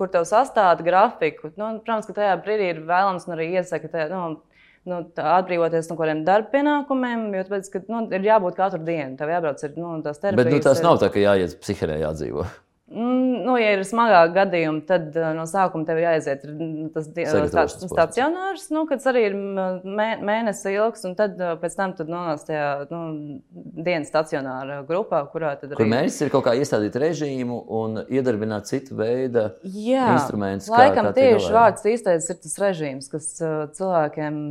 [0.00, 1.52] kur tev sastāda grafiku.
[1.60, 4.40] Nu, protams, ka tajā brīdī ir vēlams arī iesaka, ka nu,
[4.88, 9.18] nu, atbrīvoties no kādiem darba pienākumiem, jo tāpēc, ka, nu, ir jābūt katru dienu.
[9.20, 10.40] Tev jābrauc ar nu, tās terapijas.
[10.40, 12.56] Bet nu, tas nav tā, ka jāiet psihiatrē jādzīvot.
[12.90, 17.76] Mm, nu, ja ir smagāk gadījumi, tad uh, no sākuma tev jāaiziet nu, tas tāds
[17.86, 22.66] stacionārs, nu, kas arī ir mē, mēnesi ilgs, un tad uh, pēc tam nonāc tajā
[22.90, 23.02] nu,
[23.78, 25.78] dienas stacionāra grupā, kurā tad arī...
[25.84, 30.66] Kur mērķis ir kaut kā iestādīt režīmu un iedarbināt citu veidu instrumentus.
[30.74, 34.42] Laikam kā, kā tieši vārds īstais ir tas režīms, kas uh, cilvēkiem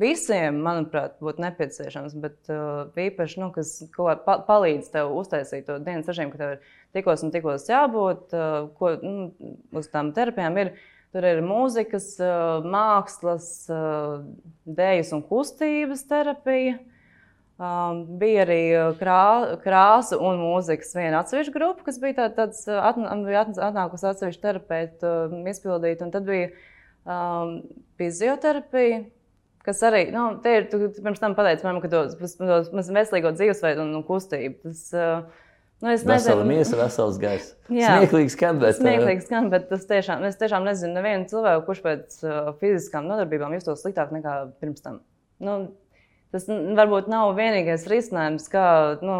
[0.00, 6.08] visiem, manuprāt, būtu nepieciešams, bet uh, īpaši, nu, kas pa palīdz tev uztaisīt to dienas
[6.10, 9.30] režīmu, ka tev ir tikos un tikos jābūt, uh, ko nu,
[9.76, 10.74] uz tām terapijām ir
[11.10, 12.12] Tur ir mūzikas,
[12.70, 13.46] mākslas,
[14.62, 16.78] dēļas un kustības terapija.
[17.60, 18.60] Um, bija arī
[18.96, 25.42] krā, krāsa un mūzikas viena atsevišķa grupa, kas bija tā, tāds atnākusi atsevišķa terapeita um,
[25.50, 26.00] izpildīt.
[26.00, 26.46] Un tad bija
[27.04, 27.58] um,
[28.00, 29.02] fizioterapija,
[29.66, 33.84] kas arī, nu, te ir, tu pirms tam pateici man, ka tos, tos veselīgo dzīvesveidu
[33.84, 34.60] un, un kustību.
[34.66, 35.46] Tas, uh,
[35.80, 37.54] Nu, es Vesela nezinu, miesa, vesels gaiss.
[37.70, 42.18] Smieklīgi skan, bet, smieklīgi skan, bet es tiešām, es tiešām nezinu nevienu cilvēku, kurš pēc
[42.20, 44.98] uh, fiziskām nodarbībām justos sliktāk nekā pirms tam.
[45.40, 45.54] Nu,
[46.30, 48.64] Tas varbūt nav vienīgais risinājums, kā
[49.02, 49.14] nu,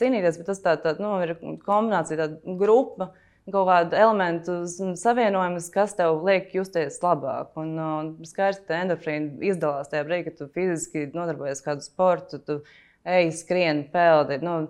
[0.00, 3.12] cīnīties, bet tas tā, tā, nu, ir kombinācija, tāda grupa,
[3.52, 4.58] kaut kāda elementu
[4.98, 7.52] savienojums, kas tev liek justies labāk.
[7.60, 12.42] Un, un skaidrs, ka endorfīna izdalās tajā brīdī, kad tu fiziski nodarbojies ar kādu sportu,
[12.42, 12.60] tu
[13.06, 14.40] ej, skrien, peldi.
[14.42, 14.60] Nu,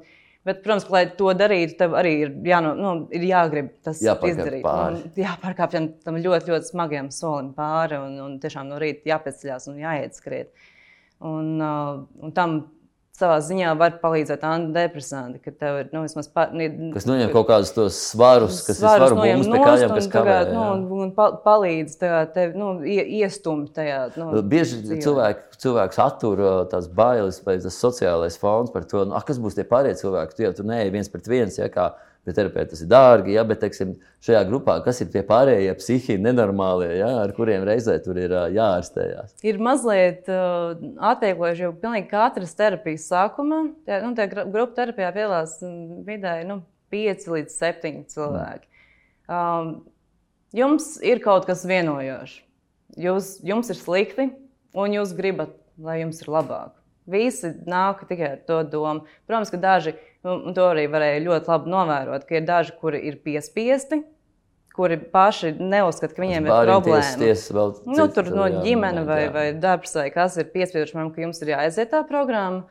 [0.46, 4.60] Bet, protams, lai to darītu, tev arī ir, jāno, nu, ir jāgrib tas jāpārkāp izdarīt.
[4.62, 5.00] Pāri.
[5.00, 9.80] Un, jāpārkāpj tam ļoti, ļoti smagiem solim pāri un, un tiešām no rīta jāpēcļās un
[9.82, 10.52] jāiet skriet.
[11.26, 12.60] Un, uh, un tam
[13.16, 16.46] savā ziņā var palīdzēt antidepresanti, ka tev ir nu, vismaz pa,
[16.94, 20.36] kas noņem kaut kādus tos svarus, kas svarus ir svaru bums pie kājām, kas kavē.
[20.52, 20.66] Nu,
[21.06, 24.00] un pa, palīdz tev nu, iestumt tajā.
[24.20, 25.00] Nu, Bieži dzīvē.
[25.06, 29.56] cilvēki, cilvēks attur uh, tās bailes vai tas sociālais fons par to, nu, kas būs
[29.58, 31.94] tie pārējie cilvēki, tu jau tur neej viens pret viens, ja, kā
[32.26, 33.34] bet terapeiti tas ir dārgi.
[33.36, 33.94] Ja, bet, teiksim,
[34.26, 39.36] šajā grupā, kas ir tie pārējie psihiski nenormālie, ja, ar kuriem reizē tur ir jāārstējās?
[39.46, 40.74] Ir mazliet uh,
[41.12, 43.62] atvieglojuši jau pilnīgi katras terapijas sākumā.
[43.88, 45.58] Tā, nu, tā grupa terapijā piedalās
[46.06, 46.60] vidēji nu,
[46.92, 48.68] 5 līdz 7 cilvēki.
[49.26, 49.70] Um,
[50.54, 52.42] jums ir kaut kas vienojošs.
[52.96, 54.28] Jūs, jums ir slikti,
[54.76, 56.72] un jūs gribat, lai jums ir labāk.
[57.06, 59.04] Visi nāk tikai ar to domu.
[59.28, 59.94] Protams, ka daži
[60.26, 64.00] Un to arī varēja ļoti labi novērot, ka ir daži, kuri ir piespiesti,
[64.76, 67.28] kuri paši neuzskata, ka viņiem ir problēma.
[67.56, 71.40] Vēl nu, tur no ģimene vai, vai darbs vai kas ir piespieduši man, ka jums
[71.44, 72.66] ir jāaiziet tā programma.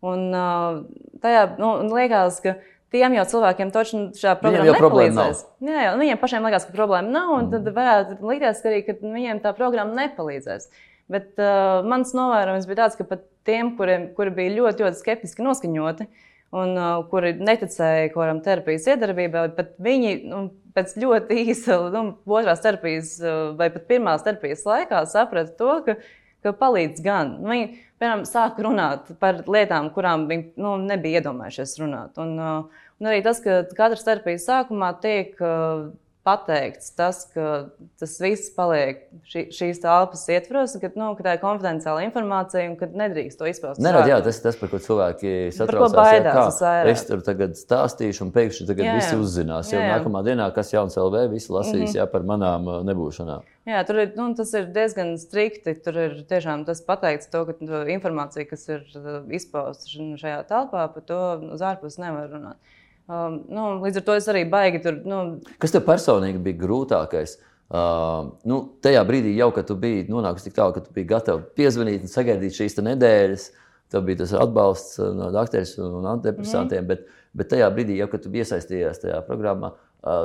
[0.00, 0.78] Un, uh,
[1.20, 2.54] tajā nu, liekas, ka
[2.94, 5.42] tiem jau cilvēkiem taču šā programma nepalīdzēs.
[5.66, 7.52] Jā, jau, viņiem pašiem liekas, ka problēma nav, un mm.
[7.52, 10.70] tad varētu likties arī, ka viņiem tā programma nepalīdzēs.
[11.10, 15.44] Bet uh, mans novērojums bija tāds, ka pat tiem, kuriem, kuri bija ļoti, ļoti skeptiski
[15.44, 20.40] noskaņoti, uh, un uh, kuri neticēja kaut terapijas iedarbībai, bet viņi nu,
[20.74, 25.96] pēc ļoti īsa nu, otrās terapijas uh, vai pat pirmās terapijas laikā saprata to, ka,
[26.44, 27.36] ka palīdz gan.
[27.46, 27.70] Viņi,
[28.02, 32.18] piemēram, sāk runāt par lietām, kurām viņi nu, nebija iedomājušies runāt.
[32.22, 35.90] Un, uh, un arī tas, ka katras terapijas sākumā tiek uh,
[36.26, 41.40] pateikts tas, ka tas viss paliek šī, šīs telpas ietvaros, ka, nu, ka tā ir
[41.40, 43.80] konfidenciāla informācija un ka nedrīkst to izpaust.
[43.80, 45.94] Nerad, jā, tas ir tas, par ko cilvēki satraucās.
[45.96, 48.98] Baidās, jā, es tur tagad stāstīšu un pēkšņi tagad jā, jā.
[49.00, 49.72] visi uzzinās.
[49.72, 49.94] Jā, jā.
[49.96, 52.00] Nākamā dienā, kas jauns LV, visi lasīs mm -hmm.
[52.02, 53.46] jā, par manām uh, nebūšanām.
[53.70, 55.74] Jā, tur ir, nu, tas ir diezgan strikti.
[55.84, 59.88] Tur ir tiešām tas pateikts, to, ka informācija, kas ir uh, izpausta
[60.20, 61.22] šajā telpā, par to
[61.54, 62.76] uz ārpus nevar runāt.
[63.10, 65.00] Um, nu, līdz ar to es arī baigi tur.
[65.08, 65.20] Nu...
[65.62, 67.38] Kas tev personīgi bija grūtākais?
[67.70, 71.42] Uh, nu, tajā brīdī, jau kad tu biji nonākusi tik tālu, ka tu biji gatava
[71.58, 73.48] piezvanīt un sagaidīt šīs nedēļas,
[73.90, 76.88] tev bija tas atbalsts uh, no doktoriem un antidepresantiem, mm.
[76.90, 80.24] bet, bet tajā brīdī, jau kad tu iesaistījies tajā programmā, uh,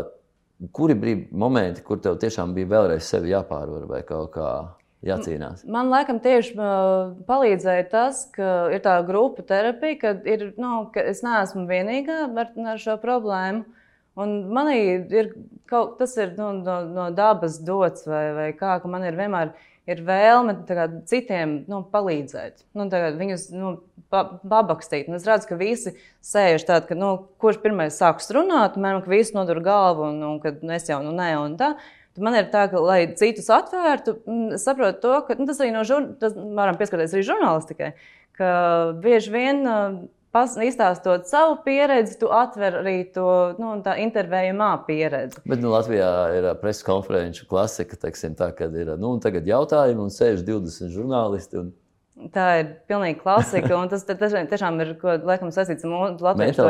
[0.74, 4.50] kuri bija momenti, kur tev tiešām bija vēlreiz sevi jāpārvar vai kaut kā?
[5.08, 5.63] Jācīnās?
[5.70, 6.56] Man liekas, tieši
[7.28, 12.52] palīdzēja tas, ka ir tā grupa terapija, ka, ir, nu, ka es neesmu vienīgā ar,
[12.74, 13.65] ar šo problēmu.
[14.15, 14.78] Un manī
[15.12, 15.34] ir
[15.68, 19.52] kaut tas ir, nu, no, no dabas dots, vai, vai kā, ka man ir vienmēr
[19.89, 22.88] ir vēlme kā, citiem nu, palīdzēt, nu,
[23.20, 23.74] viņus nu,
[24.13, 25.10] pa, pabakstīt.
[25.10, 29.13] Un es redzu, ka visi sēž tādā, ka nu, kurš pirmais sāks runāt, man ka
[29.13, 31.76] visi nodur galvu, un, un ka es jau nu, nē, un tā.
[32.21, 34.17] Man ir tā, ka, lai citus atvērtu,
[34.56, 37.89] es saprotu to, ka nu, tas arī no žurnālistikas, varam pieskarties arī žurnālistikai,
[38.39, 38.51] ka
[39.04, 39.63] bieži vien
[40.36, 45.39] izstāstot savu pieredzi, tu atver arī to nu, intervējumā pieredzi.
[45.47, 49.16] Bet nu, Latvijā ir preses konferenču klasika, teiksim, tā, kad ir nu,
[49.47, 51.63] jautājumi un sēž 20 žurnālisti.
[51.63, 51.72] Un...
[52.32, 53.82] Tā ir pilnīgi klasika.
[53.91, 56.68] Tas tiešām ir laikam, saistīts ar latviešu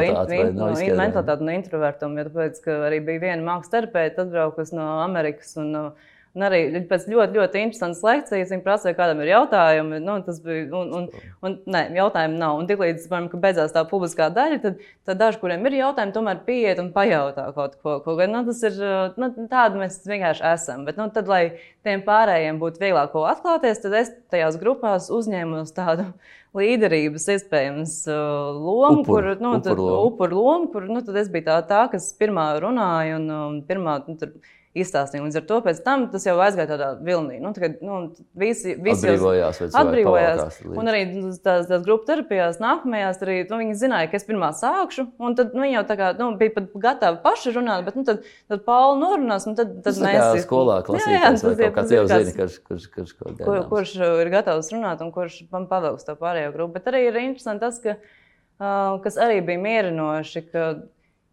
[0.98, 2.18] mentalitāti un introvertumu.
[2.18, 5.54] Jo tāpēc, arī bija viena mākslas terapeita, atbraukusi no Amerikas.
[5.62, 10.02] Un, uh, Un arī pēc ļoti, ļoti interesantas lekcijas viņa prasīja, kādam ir jautājumi.
[10.04, 12.58] Nu, tas bija, un, un, un nē, jautājumu nav.
[12.60, 16.82] Un tiklīdz man beidzās tā publiskā daļa, tad, tad daži, kuriem ir jautājumi, tomēr pieiet
[16.84, 18.02] un pajautā kaut ko.
[18.04, 18.82] ko nu, tas ir
[19.16, 20.84] nu, tādi mēs vienkārši esam.
[20.90, 21.44] Bet, nu, tad, lai
[21.88, 26.10] tiem pārējiem būtu vieglāk ko atklāties, tad es tajās grupās uzņēmos tādu
[26.60, 30.04] līderības iespējams lomu, upur, kur, nu, upur lomu.
[30.12, 34.02] Upur lomu, kur nu, es biju tā, tā, kas pirmā runāja un, un pirmā.
[34.10, 34.36] Nu, tur,
[34.76, 35.24] izstāstīja.
[35.24, 37.38] Līdz ar to pēc tam tas jau aizgāja tādā vilnī.
[37.44, 38.00] Nu, tagad, nu,
[38.38, 40.58] visi, visi Atbrīvojās, cilvēki atbrīvojās.
[40.76, 41.02] Un arī
[41.46, 45.08] tās, tās grupu terapijās, nākamajās, arī nu, viņi zināja, ka es pirmā sākšu.
[45.24, 48.06] Un tad nu, viņi jau tā kā, nu, bija pat gatavi paši runāt, bet nu,
[48.08, 49.48] tad, tad Paula norunās.
[49.50, 52.90] un Tad, tad tā kā mēs skolā klasītājs vai kaut kāds jau zina, kurš, kurš,
[52.92, 56.76] kurš kaut kur, kurš ir gatavs runāt un kurš man pavilks to pārējo grupu.
[56.76, 57.96] Bet arī ir interesanti tas, ka,
[58.60, 60.66] uh, kas arī bija mierinoši, ka,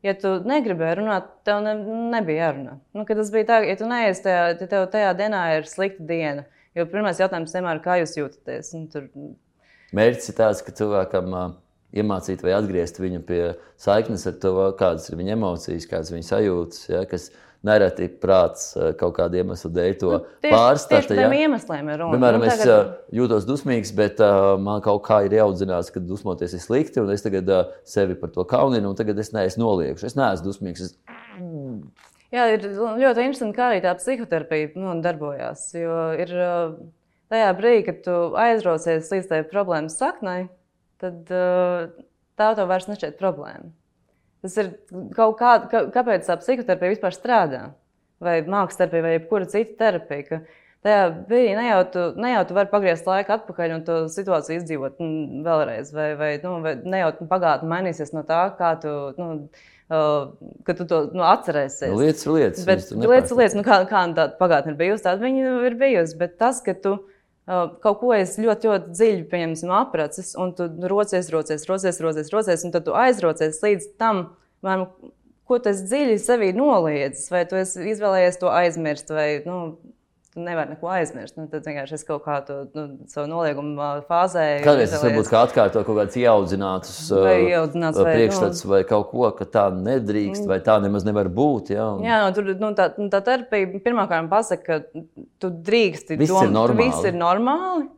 [0.07, 1.77] ja tu negribēji runāt, tev ne,
[2.15, 2.77] nebija jārunā.
[2.97, 6.47] Nu, tas bija tā, ja tu neesi tajā, ja tev tajā dienā ir slikta diena.
[6.77, 8.73] Jo pirmais jautājums vienmēr ir, kā jūs jūtaties?
[8.79, 9.09] Un tur,
[9.93, 11.51] Mērķis ir tāds, ka cilvēkam uh,
[11.93, 13.41] iemācīt vai atgriezt viņu pie
[13.81, 17.29] saiknes ar to, kādas ir viņa emocijas, kādas ir viņa sajūtas, ja, kas
[17.67, 22.17] nereti prāts uh, kaut kāda iemesla dēļ to Nu, tieši, tiem iemesliem ir runa.
[22.17, 26.03] Piemēram, Nu, es tagad- uh, jūtos dusmīgs, bet uh, man kaut kā ir jāaudzināts, ka
[26.03, 29.63] dusmoties ir slikti, un es tagad uh, sevi par to kauninu, un tagad es neesmu
[29.67, 30.09] noliekšu.
[30.11, 30.89] Es neesmu dusmīgs.
[30.89, 30.97] Es...
[32.33, 35.69] Jā, ir ļoti interesanti, kā arī tā psihoterapija nu, darbojās.
[35.77, 36.33] Jo ir
[37.33, 40.47] tajā brīdī, kad tu aizraucies līdz tai problēmas saknei,
[41.03, 41.93] tad uh,
[42.41, 43.71] tā tev vairs nešķiet problēma.
[44.43, 44.73] Tas ir
[45.15, 47.63] kaut kā, kā kāpēc tā psihoterapija vispār strādā.
[48.23, 50.43] Vai mākslas terapija, vai jebkura cita terapija.
[50.83, 54.59] Tajā brīdī ne jau tu, ne jau tu vari pagriezt laiku atpakaļ un to situāciju
[54.59, 58.91] izdzīvot mm, vēlreiz, vai, vai, nu, vai ne jau pagātne mainīsies no tā, kā tu,
[59.15, 59.29] nu,
[59.95, 60.33] uh,
[60.67, 61.87] ka tu to nu, atcerēsies.
[61.87, 62.67] Nu, lietas ir lietas.
[62.67, 66.19] Bet lietas, lietas nu, kā, kā tāda pagātne ir bijusi, tāda viņa ir bijusi.
[66.19, 66.97] Bet tas, ka tu
[67.47, 72.65] kaut ko esi ļoti, ļoti dziļi pieņemsim, apracis, un tu rocies, rocies, rocies, rocies, rocies,
[72.67, 74.25] un tad tu aizrocies līdz tam,
[74.63, 75.13] vai, nu,
[75.49, 79.59] ko tas dziļi sevī noliedzis, vai tu izvēlējies to aizmirst, vai nu,
[80.33, 81.37] tu nevari neko aizmirst.
[81.37, 84.45] Nu, tad vienkārši es kaut kā to nu, savu noliegumu uh, fāzē.
[84.65, 89.11] Kādreiz tas varbūt kā atkārto kaut kāds ieaudzināts Vai ieaudzināts, vai, nu- priekšstats vai kaut
[89.11, 91.75] ko, ka tā nedrīkst, vai tā nemaz nevar būt.
[91.77, 91.91] Ja?
[91.99, 92.07] Un...
[92.09, 95.05] Jā, no, tur nu, tā, nu, tā terapija pirmkārt pasaka, ka
[95.43, 96.81] tu drīksti Viss ir dom- normāli.
[96.81, 97.89] Ka viss ir normāli,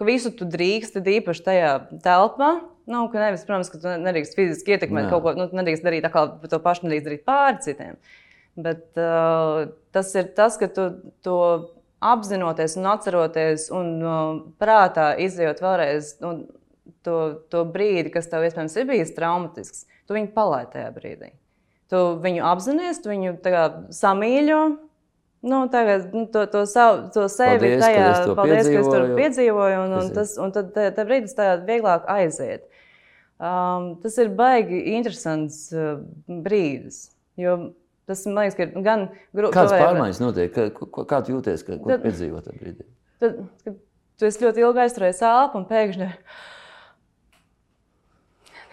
[0.00, 1.74] ka visu tu drīksti, īpaši tajā
[2.04, 2.54] telpā.
[2.88, 5.12] Nu, ka nevis, protams, ka tu nedrīkst fiziski ietekmēt Jā.
[5.14, 7.96] kaut ko, nu, nedrīkst darīt tā kā to pašu, nedrīkst darīt pāri citiem.
[8.60, 10.90] Bet uh, tas ir tas, ka tu
[11.24, 11.38] to
[12.04, 14.20] apzinoties un atceroties un uh,
[14.60, 16.34] prātā izjūt vēlreiz nu,
[17.06, 17.18] to,
[17.52, 21.30] to brīdi, kas tev iespējams ir bijis traumatisks, tu viņu palaidi tajā brīdī.
[21.92, 23.36] Tu viņu apzinājies, tu viņu
[23.94, 24.60] samīļo.
[25.44, 28.78] Nu, tagad, nu, to, to, savu, to sevi Paldies, ka tajā es to paldies, ka
[28.80, 29.80] es to piedzīvoju.
[29.82, 32.64] Un, un, Tas un tad te, te brīdis tā vieglāk aiziet.
[33.36, 35.98] Um, tas ir baigi interesants uh,
[36.28, 37.10] brīdis.
[37.36, 37.58] Jo
[38.08, 39.54] tas man liekas, ka ir gan grūti.
[39.56, 40.54] Kādas pārmaiņas notiek?
[40.54, 42.88] Kā, kā, tu jūties, ka, ko Tad- piedzīvot tajā brīdī?
[43.22, 43.78] Tad, kad
[44.18, 46.10] tu esi ļoti ilgi aizturējis elpu un pēkšņi.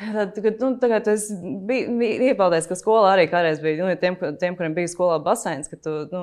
[0.02, 1.28] Tad, kad, nu, tagad es
[1.68, 5.70] biju, biju iepaudējis, ka skolā arī kādreiz bija nu, tiem, tiem, kuriem bija skolā baseins,
[5.70, 6.22] ka tu, nu,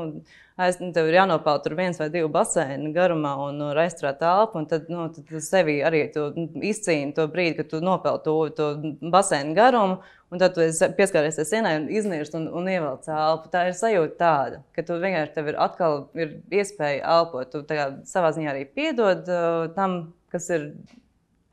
[0.59, 4.65] aiz, nu, tev ir jānopeld tur viens vai divi baseini garumā un nu, aizturēt telpu.
[4.71, 8.73] Tad, nu, tad sevi arī tu, nu, izcīni to brīdi, kad tu nopeld to, to
[9.15, 10.01] baseinu garumu.
[10.29, 13.49] Un tad tu esi pieskāries sienai un iznīrst un, un ievelc elpu.
[13.53, 17.49] Tā ir sajūta tāda, ka tu vienkārši tev ir atkal ir iespēja elpot.
[17.55, 19.97] Tu kā savā ziņā arī piedod uh, tam,
[20.33, 20.69] kas ir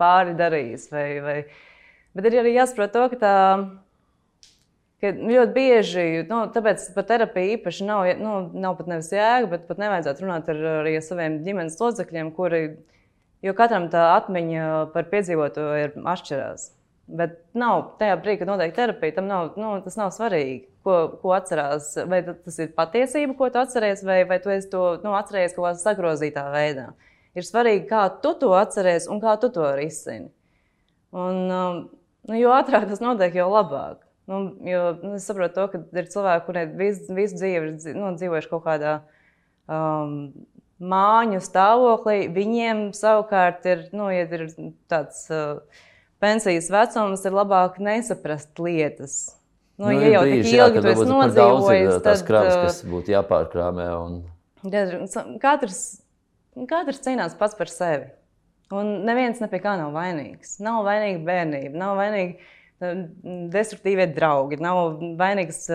[0.02, 0.90] pāri darījis.
[0.92, 1.38] Vai, vai...
[2.16, 3.34] Bet ir arī jāsaprot to, ka tā.
[5.04, 9.66] Ka ļoti bieži, nu, tāpēc par terapiju īpaši nav, nu, nav pat nevis jēga, bet
[9.68, 12.62] pat nevajadzētu runāt ar, arī ar saviem ģimenes locekļiem, kuri,
[13.44, 16.70] jo katram tā atmiņa par piedzīvoto ir atšķirās.
[17.06, 21.36] Bet nav tajā brīdī, kad notiek terapija, tam nav, nu, tas nav svarīgi, ko, ko
[21.36, 21.92] atcerās.
[22.10, 25.84] Vai tas ir patiesība, ko tu atceries, vai, vai tu to nu, atceries kaut kādā
[25.84, 26.88] sagrozītā veidā.
[27.38, 30.32] Ir svarīgi, kā tu to atceries un kā tu to risini.
[31.14, 31.80] Un, um,
[32.26, 34.02] nu, jo ātrāk tas notiek, jo labāk.
[34.26, 38.16] Nu, jo, nu, es saprotu, to, ka ir cilvēki, kuriem visu, visu dzīvi ir nu,
[38.18, 38.96] dzīvojuši kaut kādā
[39.70, 40.32] um,
[40.82, 42.24] māju stāvoklī.
[42.34, 44.48] Viņiem savukārt ir, nu, ja ir
[44.90, 45.62] tāds uh,
[46.26, 49.36] pensijas vecums, ir labāk nesaprast lietas.
[49.76, 52.56] Nu, nu, ja jau tik brīži, jā, ilgi kad tu esi nodzīvojis, tās tad krāpes,
[52.56, 53.88] uh, kas būtu jāpārkrāmē.
[54.00, 54.20] Un...
[55.44, 55.82] Katrs,
[56.72, 58.08] katrs cīnās pats par sevi.
[58.74, 60.56] Un neviens ne pie kā nav vainīgs.
[60.64, 63.04] Nav vainīga bērnība, nav vainīgi uh,
[63.52, 65.66] destruktīvie draugi, nav vainīgs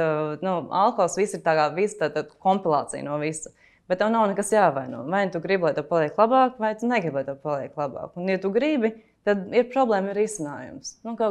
[0.40, 1.20] nu, alkohols.
[1.20, 3.52] Viss ir tā kā visa tā, tā kompilācija no visa.
[3.90, 5.04] Bet tev nav nekas jāvaino.
[5.10, 8.12] Vai tu gribi, lai tev paliek labāk, vai tu negribi, lai tev paliek labāk.
[8.16, 10.96] Un, ja tu gribi, tad ir problēma, ir risinājums.
[11.04, 11.30] Nu, kā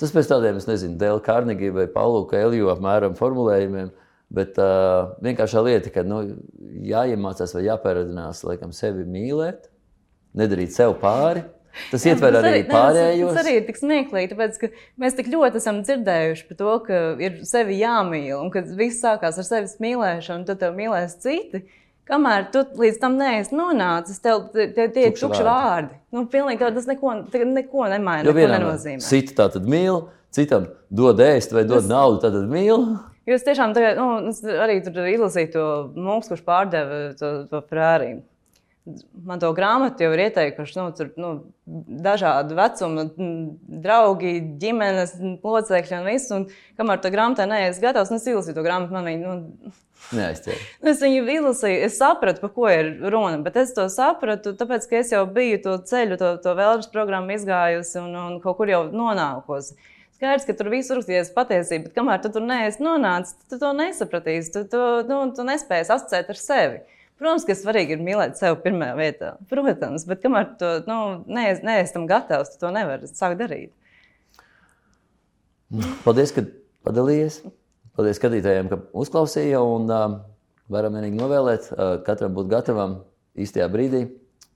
[0.00, 3.90] Tas pēc tādiem, es nezinu, Dēla Kārnegija vai Paulu Kēliju apmēram formulējumiem.
[4.32, 6.20] Bet uh, vienkāršā lieta, ka nu,
[6.86, 9.66] jāiemācās vai jāpēradinās laikam, sevi mīlēt,
[10.38, 11.42] nedarīt sev pāri.
[11.90, 13.34] Tas ietver Tas arī tas- pārējos.
[13.34, 14.70] Tas arī ir tik smieklīgi, tāpēc, ka
[15.02, 19.38] mēs tik ļoti esam dzirdējuši par to, ka ir sevi jāmīl un ka viss sākās
[19.38, 21.64] ar sevis mīlēšanu, tad tev mīlēs citi.
[22.10, 25.94] Kamēr tu līdz tam neesi nonācis, tev tie, ir Tukši vārdi.
[26.10, 31.22] Nu, pilnīgi tas neko, neko nemaina, Jo neko vienam citu tā tad mīl, citam dod
[31.22, 32.88] ēst vai dod Tas- naudu, tad mīl.
[33.30, 38.22] Jūs tiešām tagad, nu, es arī tur izlasīju to mūks, kurš pārdeva to, to prāriju.
[39.28, 41.30] Man to grāmatu jau ir ieteikuši nu, tur, nu,
[42.02, 43.44] dažādu vecumu, mm,
[43.84, 45.12] draugi, ģimenes
[45.44, 46.32] locekļi un viss.
[46.34, 46.48] Un,
[46.80, 48.96] kamēr tā grāmatā neesmu gatavs, nu, es izlasīju to grāmatu.
[48.96, 49.74] Man viņa, nu,
[50.10, 50.58] Neaizķer.
[50.82, 54.88] Nu, Es viņu izlasīju, es sapratu, par ko ir runa, bet es to sapratu, tāpēc,
[54.90, 58.72] ka es jau biju to ceļu, to, to vēlreiz programmu izgājusi un, un kaut kur
[58.72, 59.76] jau nonākusi.
[60.16, 64.50] Skaidrs, ka tur viss rakstījies patiesība, bet kamēr tu tur neesi nonācis, tu to nesapratīsi,
[64.56, 66.82] tu, tu, nu, tu nespēji asociēt ar sevi.
[67.20, 69.30] Protams, ka svarīgi ir mīlēt sevi pirmajā vietā.
[69.48, 70.98] Protams, bet kamēr tu nu,
[71.28, 73.72] neesi, neesi tam gatavs, tu to nevari sākt darīt.
[76.04, 76.48] Paldies, ka
[76.88, 77.42] padalījies.
[78.00, 79.58] Paldies skatītājiem, ka uzklausīja.
[79.60, 79.90] Un
[80.72, 81.68] varam vienīgi novēlēt
[82.06, 83.02] katram būt gatavam
[83.36, 84.06] īstajā brīdī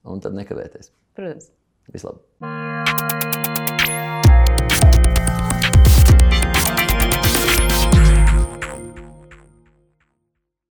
[0.09, 0.95] un tad nekavēties.
[1.13, 1.53] Protams.
[1.93, 3.24] Vislabāk!